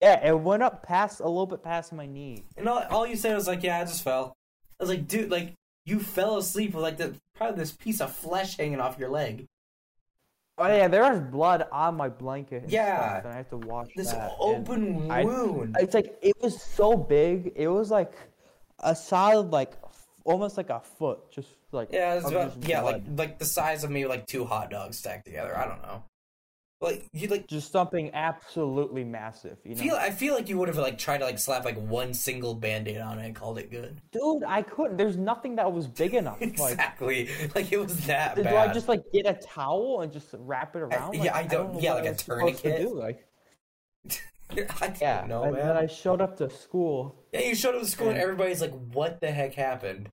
[0.00, 2.44] Yeah, it went up past a little bit past my knee.
[2.56, 4.34] And all, all you said was like, "Yeah, I just fell."
[4.80, 5.54] I was like, "Dude, like
[5.86, 9.46] you fell asleep with like the probably this piece of flesh hanging off your leg.
[10.58, 12.64] Oh yeah, there was blood on my blanket.
[12.64, 12.96] And Yeah.
[13.20, 14.32] stuff, and I had to wash This that.
[14.32, 17.52] and open I- wound." It's like it was so big.
[17.54, 18.12] It was like
[18.80, 23.04] a solid, like f- almost like a foot, just like yeah, it's about yeah, like
[23.04, 23.18] blood.
[23.18, 25.56] like the size of me, like two hot dogs stacked together.
[25.56, 26.04] I don't know.
[26.80, 29.56] Like you like just something absolutely massive.
[29.64, 29.94] You know, feel.
[29.94, 33.00] I feel like you would have like tried to like slap like one single band-aid
[33.00, 34.00] on it and called it good.
[34.10, 34.96] dude, I couldn't.
[34.96, 36.38] There's nothing that was big enough.
[36.42, 37.28] Exactly.
[37.54, 38.70] Like it was that do bad.
[38.70, 41.14] I just like get a towel and just wrap it around?
[41.14, 42.80] yeah, Like, I don't- know yeah, like a to tourniquet.
[42.80, 43.24] do, Like,
[44.50, 45.68] I don't yeah, know, and man.
[45.68, 47.14] then I showed up to school.
[47.32, 50.08] Yeah, you showed up to school and And- everybody's like, "What the heck happened?"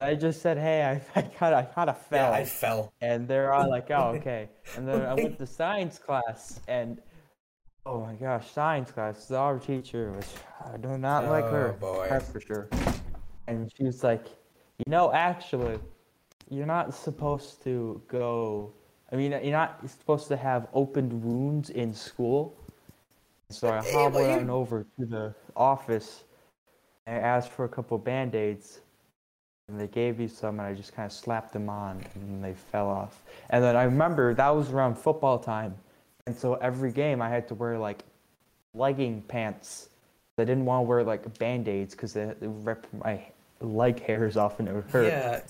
[0.00, 2.92] I just said, "Hey, I, I kind of, I kind of fell." Yeah, I fell.
[3.00, 4.48] And they're all like, oh, okay.
[4.76, 7.00] And then I went to science class, and
[7.86, 9.30] oh my gosh, science class.
[9.30, 10.32] Our teacher was,
[10.72, 11.76] I do not like her.
[11.76, 12.06] Oh, boy.
[12.10, 12.68] That's for sure.
[13.46, 14.26] And she was like,
[14.78, 15.78] you know, actually,
[16.50, 18.72] you're not supposed to go.
[19.12, 22.56] I mean, you're not supposed to have opened wounds in school.
[23.50, 26.24] So I hobbled on over to the office
[27.06, 28.80] and asked for a couple band aids.
[29.68, 32.40] And they gave me some, and I just kind of slapped them on, and then
[32.40, 33.22] they fell off.
[33.50, 35.74] And then I remember that was around football time,
[36.26, 38.04] and so every game I had to wear like
[38.74, 39.88] legging pants.
[40.38, 43.20] I didn't want to wear like band aids because they, they rip my
[43.60, 45.06] leg hairs off and it would hurt.
[45.06, 45.40] Yeah,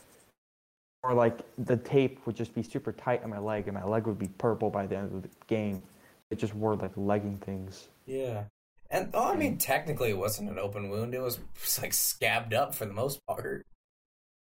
[1.03, 4.07] Or like the tape would just be super tight on my leg, and my leg
[4.07, 5.83] would be purple by the end of the game.
[6.31, 7.89] It just wore like legging things.
[8.07, 8.45] yeah.
[8.89, 11.13] And oh, I mean, technically, it wasn't an open wound.
[11.13, 11.41] It was
[11.83, 13.67] like scabbed up for the most part.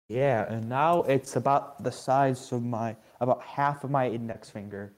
[0.09, 4.92] Yeah, and now it's about the size of my about half of my index finger.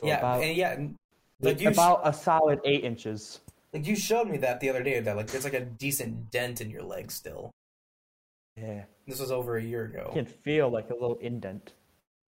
[0.00, 0.86] So yeah, about, and yeah,
[1.40, 3.40] like you, about a solid eight inches.
[3.72, 5.00] like you showed me that the other day.
[5.00, 7.50] That like there's like a decent dent in your leg still.
[8.56, 10.12] Yeah, This was over a year ago.
[10.14, 11.72] you can feel like a little indent.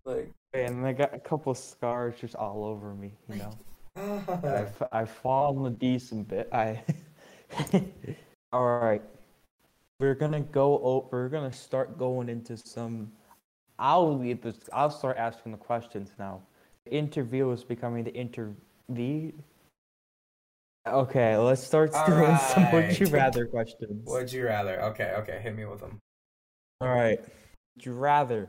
[0.04, 3.12] Like, And I got a couple scars just all over me.
[3.28, 3.58] You know,
[4.44, 6.48] I've I've fallen a decent bit.
[6.52, 6.82] I.
[8.52, 9.02] all right,
[10.00, 10.74] we're gonna go.
[10.78, 13.12] o- We're gonna start going into some.
[13.78, 14.56] I'll lead this.
[14.72, 16.42] I'll start asking the questions now.
[16.84, 19.32] The interview is becoming the interview.
[20.86, 24.06] Okay, let's start All doing some would you rather questions.
[24.06, 24.80] Would you rather?
[24.82, 25.98] Okay, okay, hit me with them.
[26.80, 27.18] All right.
[27.76, 28.48] Would you rather?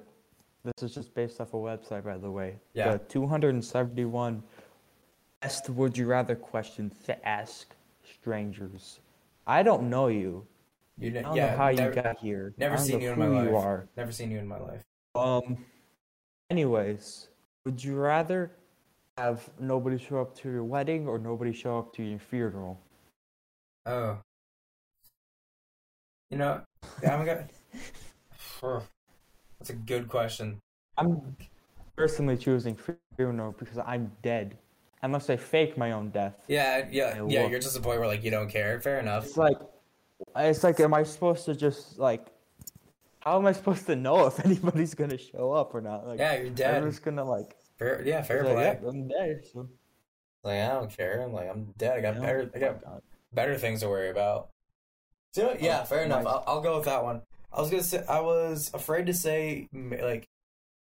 [0.64, 2.58] This is just based off a website, by the way.
[2.74, 2.92] Yeah.
[2.94, 4.44] The 271
[5.42, 7.74] best would you rather questions to ask
[8.04, 9.00] strangers.
[9.48, 10.46] I don't know you.
[11.00, 12.54] You I don't yeah, know how never, you got here.
[12.58, 13.54] never seen you in my you life.
[13.54, 13.88] are.
[13.96, 14.84] never seen you in my life.
[15.16, 15.66] Um.
[16.50, 17.28] Anyways,
[17.66, 18.52] would you rather
[19.18, 22.80] have nobody show up to your wedding or nobody show up to your funeral?
[23.86, 24.18] Oh.
[26.32, 26.62] You know,
[27.08, 27.48] I'm gonna.
[29.60, 30.60] That's a good question.
[30.98, 31.36] I'm
[31.96, 32.78] personally choosing
[33.16, 34.58] funeral because I'm dead.
[35.04, 36.34] Unless I fake my own death.
[36.48, 37.48] Yeah, yeah, Yeah, yeah.
[37.48, 38.80] You're just a point where like you don't care.
[38.82, 39.26] Fair enough.
[39.26, 39.58] It's like,
[40.36, 42.28] it's like, am I supposed to just like,
[43.20, 46.08] how am I supposed to know if anybody's gonna show up or not?
[46.08, 46.84] Like, Yeah, you're dead.
[46.84, 48.80] I'm just gonna like, Fair, yeah, fair like, play.
[48.82, 49.44] yeah, I'm dead.
[49.54, 49.70] So,
[50.44, 51.22] Like I don't care.
[51.22, 51.98] I'm like I'm dead.
[51.98, 52.52] I got know, better.
[52.56, 53.02] I got God.
[53.34, 54.50] better things to worry about.
[55.34, 56.24] So, yeah, Oh, fair enough.
[56.24, 56.34] nice.
[56.34, 57.22] I'll, I'll go with that one.
[57.54, 60.26] I was gonna say I was afraid to say like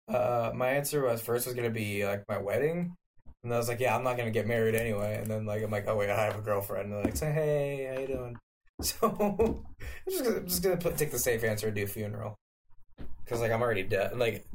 [0.09, 2.95] uh my answer was first was gonna be like my wedding,
[3.43, 5.17] and I was like, yeah, I'm not gonna get married anyway.
[5.21, 6.85] And then like I'm like, oh wait, I have a girlfriend.
[6.85, 8.37] And they're like, say hey, how you doing?
[8.83, 12.35] So I'm just gonna, I'm just gonna put, take the safe answer and do funeral
[13.23, 14.17] because like I'm already dead.
[14.17, 14.45] Like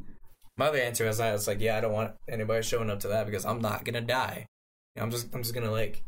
[0.57, 3.09] my other answer is that it's like yeah, I don't want anybody showing up to
[3.09, 4.47] that because I'm not gonna die.
[4.95, 6.03] You know, I'm just I'm just gonna like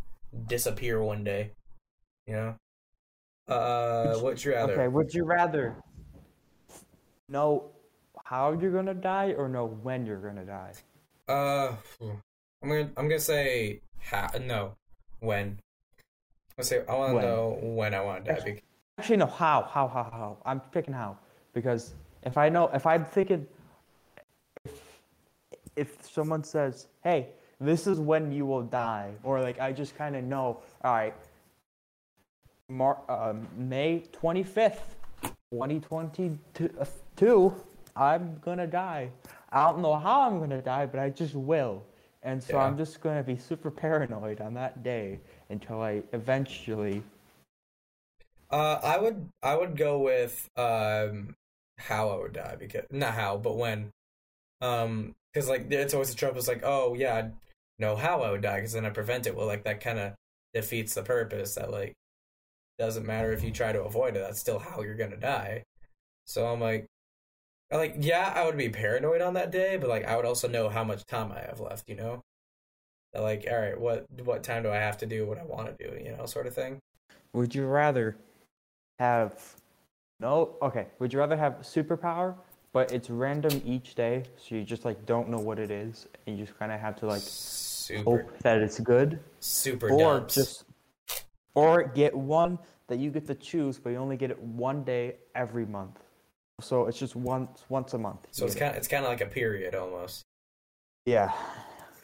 [0.46, 1.52] disappear one day.
[2.26, 2.54] You know.
[3.48, 4.74] Uh, what'd you rather?
[4.74, 5.76] Okay, would you rather
[7.28, 7.70] know
[8.24, 10.72] how you're gonna die or know when you're gonna die?
[11.28, 11.74] Uh,
[12.62, 14.74] I'm gonna I'm gonna say ha- no,
[15.20, 15.58] when.
[16.60, 18.40] I say I want to know when I want to die.
[18.44, 18.62] bec-
[18.98, 19.26] Actually, no.
[19.26, 19.62] How?
[19.62, 19.88] How?
[19.88, 20.02] How?
[20.04, 20.36] How?
[20.44, 21.16] I'm picking how
[21.54, 23.46] because if I know, if I'm thinking,
[24.64, 25.00] if
[25.76, 27.28] if someone says, "Hey,
[27.60, 31.14] this is when you will die," or like I just kind of know, all right,
[32.68, 34.96] Mar- um, May 25th,
[35.50, 37.54] 2022,
[37.96, 39.08] I'm gonna die.
[39.50, 41.82] I don't know how I'm gonna die, but I just will.
[42.22, 42.64] And so Yeah.
[42.64, 47.02] I'm just gonna be super paranoid on that day until I eventually
[48.50, 51.34] Uh, I would I would go with um
[51.78, 53.90] how I would die because not how but when,
[54.60, 57.30] um because like it's always the trope is like oh yeah I
[57.78, 59.36] know how I would die because then I prevent it.
[59.36, 60.14] Well, like that kind of
[60.54, 61.54] defeats the purpose.
[61.54, 61.94] That like
[62.78, 64.20] doesn't matter if you try to avoid it.
[64.20, 65.64] That's still how you're gonna die.
[66.26, 66.86] So I'm like,
[67.72, 70.48] I'm like yeah I would be paranoid on that day, but like I would also
[70.48, 71.88] know how much time I have left.
[71.88, 72.22] You know,
[73.14, 75.90] like all right what what time do I have to do what I want to
[75.90, 76.02] do?
[76.02, 76.78] You know, sort of thing.
[77.32, 78.16] Would you rather
[78.98, 79.56] have
[80.20, 80.56] no?
[80.62, 80.86] Okay.
[80.98, 82.34] Would you rather have superpower,
[82.72, 86.38] but it's random each day, so you just like don't know what it is, and
[86.38, 90.34] you just kind of have to like super hope that it's good, super or dubs.
[90.34, 90.64] just
[91.54, 92.58] or get one
[92.88, 95.98] that you get to choose, but you only get it one day every month.
[96.60, 98.26] So it's just once once a month.
[98.32, 100.22] So it's kind of it's kind of like a period almost.
[101.06, 101.32] yeah.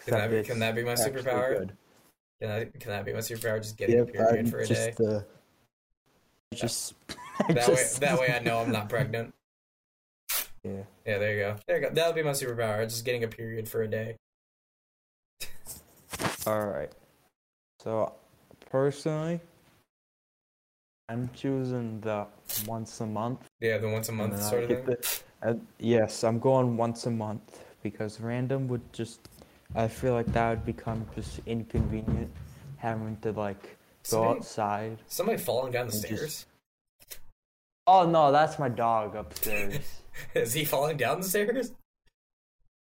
[0.06, 1.58] Can that, be, can that be my superpower?
[1.58, 1.72] good.
[2.40, 3.60] Can that can that be my superpower?
[3.60, 5.04] Just getting Yep, a period I'm for a just, day.
[5.04, 5.20] Uh,
[6.54, 6.94] just
[7.48, 9.34] That just- way that way I know I'm not pregnant.
[10.62, 10.82] Yeah.
[11.06, 11.56] Yeah, there you go.
[11.66, 11.94] There you go.
[11.94, 12.82] That'll be my superpower.
[12.84, 14.16] Just getting a period for a day.
[16.46, 16.90] All right.
[17.82, 18.12] So,
[18.70, 19.40] personally,
[21.08, 22.26] I'm choosing the
[22.66, 23.46] once a month.
[23.60, 24.84] Yeah, the once a month sort of thing.
[24.86, 29.20] the- uh, yes, I'm going once a month because random would just.
[29.74, 32.30] I feel like that would become just inconvenient,
[32.76, 33.68] having to like go
[34.02, 34.98] Somebody, outside.
[35.08, 36.46] somebody falling down the and just- stairs.
[37.88, 40.00] Oh no, that's my dog upstairs.
[40.34, 41.72] Is he falling down the stairs?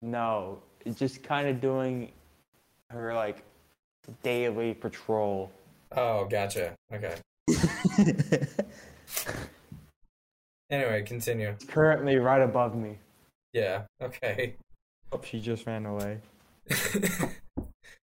[0.01, 0.61] no,
[0.95, 2.11] just kind of doing
[2.89, 3.43] her like
[4.23, 5.51] daily patrol.
[5.95, 6.73] Oh, gotcha.
[6.93, 7.15] Okay.
[10.69, 11.53] Anyway, continue.
[11.67, 12.97] Currently right above me.
[13.51, 13.81] Yeah.
[14.01, 14.55] Okay.
[15.11, 16.19] Oh, she just ran away.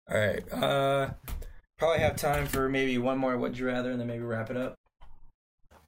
[0.09, 0.53] All right.
[0.53, 1.11] Uh,
[1.78, 3.38] probably have time for maybe one more.
[3.38, 4.76] Would you rather, and then maybe wrap it up.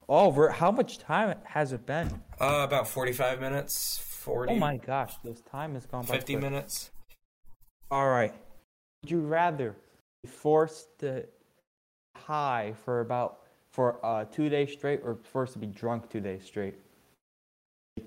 [0.07, 2.21] Oh, how much time has it been?
[2.39, 3.97] Uh, about forty-five minutes.
[3.97, 4.53] Forty.
[4.53, 6.15] Oh my gosh, this time has gone by.
[6.15, 6.43] 50 quick.
[6.43, 6.91] minutes.
[7.91, 8.33] All right.
[9.03, 9.75] Would you rather
[10.23, 11.25] be forced to
[12.17, 13.39] high for about
[13.71, 16.75] for uh, two days straight, or forced to be drunk two days straight?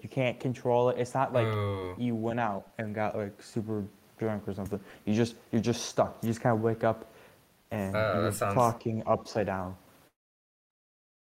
[0.02, 0.98] You can't control it.
[0.98, 1.94] It's not like Ooh.
[1.98, 3.84] you went out and got like super
[4.22, 4.80] drunk or something.
[5.04, 6.16] You just you're just stuck.
[6.22, 7.10] You just kind of wake up
[7.70, 9.76] and Uh, you're sounds- talking upside down.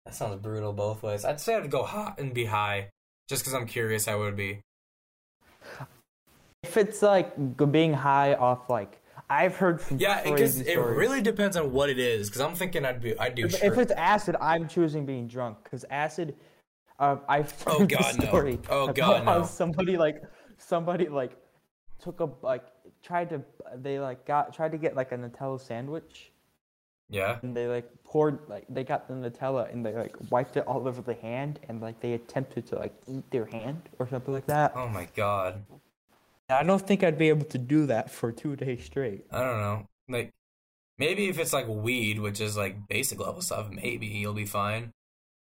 [0.04, 1.24] That sounds brutal both ways.
[1.24, 2.88] I'd say I'd go hot and be high,
[3.28, 4.60] just because I'm curious it would be.
[6.64, 7.32] If it's like
[7.70, 11.98] being high off like I've heard from Yeah, because it really depends on what it
[11.98, 12.28] is.
[12.28, 13.46] Because I'm thinking I'd be, I'd do.
[13.46, 16.34] If, if it's acid, I'm choosing being drunk because acid.
[16.98, 18.28] Uh, I've Oh, heard God, the no.
[18.28, 18.58] story.
[18.68, 19.44] Oh, God, no.
[19.62, 20.22] Somebody like
[20.58, 21.32] somebody like
[22.00, 22.64] took a like
[23.02, 23.42] tried to
[23.76, 26.30] they like got tried to get like a Nutella sandwich
[27.10, 27.38] yeah.
[27.42, 30.86] and they like poured like they got the Nutella and they like wiped it all
[30.88, 34.46] over the hand and like they attempted to like eat their hand or something like
[34.46, 34.72] that.
[34.74, 35.62] Oh my god.
[36.48, 39.24] I don't think I'd be able to do that for two days straight.
[39.30, 39.86] I don't know.
[40.08, 40.32] Like,
[40.98, 44.92] maybe if it's like weed, which is like basic level stuff, maybe you'll be fine.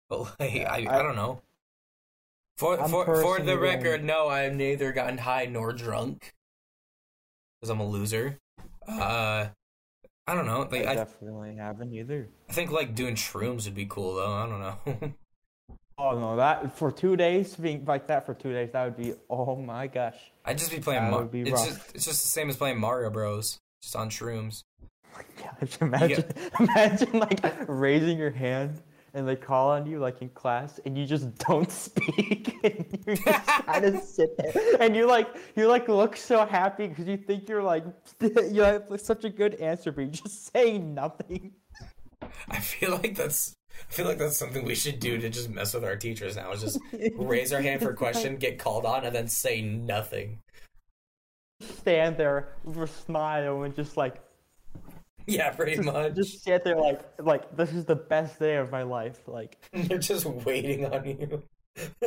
[0.08, 1.40] But like, Yeah, I, I- I don't know.
[2.56, 6.32] For I'm for for the going- um, record, no, I've neither gotten high nor drunk
[7.64, 8.38] because I'm a loser.
[8.86, 9.46] Uh,
[10.26, 10.68] I don't know.
[10.70, 12.28] Like, I I, definitely haven't either.
[12.50, 14.32] I think like doing shrooms would be cool though.
[14.32, 15.14] I don't know.
[15.96, 19.14] Oh no, that for two days being like that for two days, that would be
[19.30, 20.16] oh my gosh.
[20.44, 21.04] I'd just be playing.
[21.04, 23.60] That Mar- would be it's just it's just the same as playing Mario Bros.
[23.80, 24.64] Just on shrooms.
[25.40, 26.24] Gosh, imagine,
[26.58, 28.82] imagine like raising your hand
[29.14, 33.16] and they call on you like in class and you just don't speak and you
[33.16, 37.16] just kind of sit there and you like you like look so happy because you
[37.16, 37.84] think you're like
[38.20, 41.52] you have such a good answer but you just say nothing.
[42.48, 43.54] I feel like that's
[43.88, 46.52] I feel like that's something we should do to just mess with our teachers now.
[46.52, 46.78] Is just
[47.16, 50.38] raise our hand for a question, get called on, and then say nothing.
[51.60, 54.22] Stand there with a smile and just like
[55.26, 56.14] Yeah, pretty just, much.
[56.14, 59.96] just sit there like like this is the best day of my life like They're
[59.98, 61.42] just waiting on you.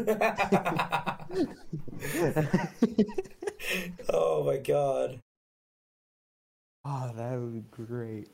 [4.10, 5.20] oh my god.
[6.86, 8.30] oh that would be great.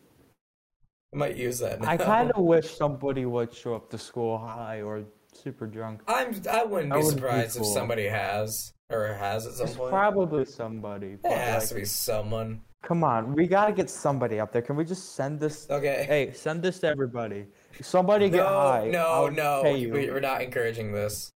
[1.14, 1.90] I might use that now.
[1.90, 6.02] I kind of wish somebody would show up to school high or super drunk.
[6.08, 9.68] I'm I wouldn't That be would be surprised if somebody has or has at some
[9.68, 9.92] It's point.
[9.92, 11.18] probably somebody.
[11.24, 12.62] It has like, to be someone.
[12.84, 14.62] Come on, we gotta get somebody up there.
[14.62, 15.68] Can we just send this?
[15.70, 16.06] Okay.
[16.08, 17.48] Hey, send this to everybody.
[17.82, 18.88] Somebody get no, high.
[18.92, 19.62] no, I'll no.
[19.64, 19.92] pay We, you.
[19.94, 21.32] we- we're not encouraging this.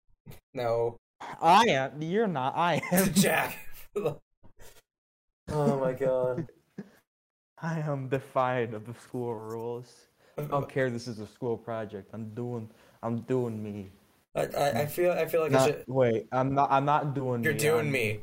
[0.56, 0.98] No.
[1.42, 2.02] I am.
[2.02, 2.56] You're not.
[2.58, 3.14] I am.
[3.14, 3.58] Jack.
[3.96, 6.48] oh my god.
[7.62, 9.94] I am defiant of the school rules.
[10.38, 10.90] I don't care.
[10.90, 12.10] This is a school project.
[12.14, 12.70] I'm doing.
[13.04, 13.92] I'm doing me.
[14.36, 15.84] I, I, I feel I feel like I should.
[15.88, 16.72] wait, I'm not.
[16.72, 17.44] I'm not doing.
[17.44, 17.60] You're me.
[17.60, 18.20] doing I'm- me.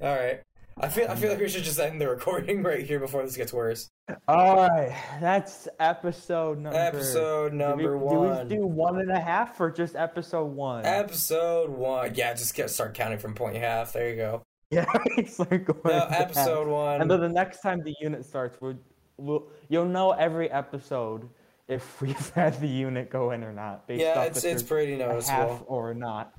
[0.00, 0.40] All right.
[0.82, 3.36] I feel I feel like we should just end the recording right here before this
[3.36, 3.88] gets worse.
[4.26, 6.78] All right, that's episode number.
[6.78, 8.48] Episode we- number did one.
[8.48, 10.86] we do one and a half or just episode one?
[10.86, 12.14] Episode one.
[12.14, 13.92] Yeah, just get start counting from point half.
[13.92, 14.42] There you go.
[14.70, 14.86] yeah,
[15.18, 16.20] it's like going No, to half.
[16.22, 17.00] episode one.
[17.02, 18.78] And then the next time the unit starts, we'll,
[19.18, 21.28] we'll you'll know every episode
[21.68, 23.86] if we've had the unit go in or not.
[23.86, 25.64] Based yeah, off it's it's pretty noticeable.
[25.68, 26.32] or not.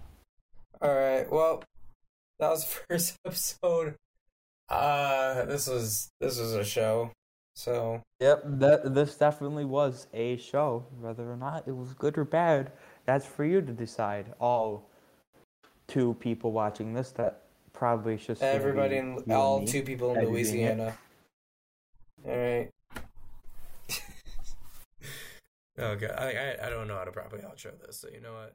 [0.82, 1.32] All right.
[1.32, 1.64] Well,
[2.40, 3.96] that was the first episode.
[4.72, 7.12] Uh, this was this was a show.
[7.56, 10.86] So Yep, that this definitely was a show.
[11.00, 12.72] Whether or not it was good or bad,
[13.06, 14.34] that's for you to decide.
[14.40, 14.90] All
[15.88, 17.42] two people watching this, that
[17.74, 20.26] probably should everybody in and all two people in.
[20.26, 20.98] Louisiana.
[22.26, 22.70] All right.
[25.80, 27.98] oh god, I, I I don't know how to properly outro this.
[27.98, 28.54] So you know what?